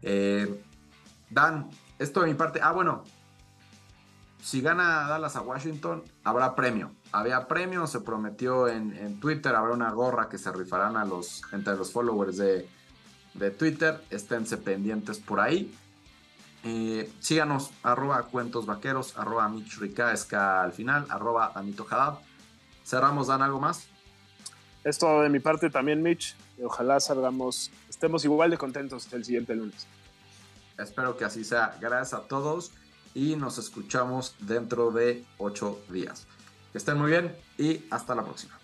Eh, 0.03 0.63
Dan, 1.31 1.71
esto 1.99 2.21
de 2.21 2.29
mi 2.29 2.35
parte. 2.35 2.61
Ah, 2.63 2.73
bueno, 2.73 3.05
si 4.43 4.61
gana 4.61 5.07
Dallas 5.07 5.37
a 5.37 5.43
Washington, 5.43 6.03
habrá 6.25 6.55
premio. 6.55 6.93
Había 7.13 7.47
premio, 7.47 7.87
se 7.87 8.01
prometió 8.01 8.69
en, 8.69 9.21
Twitter, 9.21 9.55
habrá 9.55 9.73
una 9.73 9.91
gorra 9.91 10.29
que 10.29 10.39
se 10.39 10.51
rifarán 10.53 10.97
a 10.97 11.05
los, 11.05 11.43
entre 11.53 11.77
los 11.77 11.93
followers 11.93 12.37
de, 12.37 12.69
Twitter. 13.59 14.03
Esténse 14.11 14.57
pendientes 14.57 15.19
por 15.19 15.41
ahí. 15.41 15.75
Eh, 16.65 17.11
síganos, 17.21 17.71
arroba 17.83 18.23
cuentos 18.25 18.67
vaqueros, 18.67 19.17
arroba 19.17 19.49
Mitch 19.49 19.79
al 20.33 20.73
final, 20.73 21.07
arroba 21.11 21.53
Anito 21.55 21.87
Hadab. 21.89 22.19
Cerramos, 22.85 23.29
Dan, 23.29 23.43
¿algo 23.43 23.61
más? 23.61 23.89
Esto 24.85 25.23
de 25.23 25.29
mi 25.29 25.41
parte 25.41 25.71
también, 25.71 26.03
Mitch. 26.03 26.35
Ojalá 26.63 27.01
salgamos, 27.01 27.71
estemos 27.89 28.25
igual 28.25 28.51
de 28.51 28.59
contentos 28.59 29.11
el 29.13 29.25
siguiente 29.25 29.55
lunes. 29.55 29.87
Espero 30.79 31.17
que 31.17 31.25
así 31.25 31.45
sea. 31.45 31.77
Gracias 31.81 32.15
a 32.15 32.23
todos 32.23 32.73
y 33.15 33.37
nos 33.37 33.59
escuchamos 33.59 34.35
dentro 34.41 34.91
de 34.91 35.25
ocho 35.39 35.81
días. 35.89 36.27
Que 36.73 36.79
estén 36.79 36.99
muy 36.99 37.11
bien 37.11 37.37
y 37.59 37.85
hasta 37.91 38.15
la 38.15 38.25
próxima. 38.25 38.60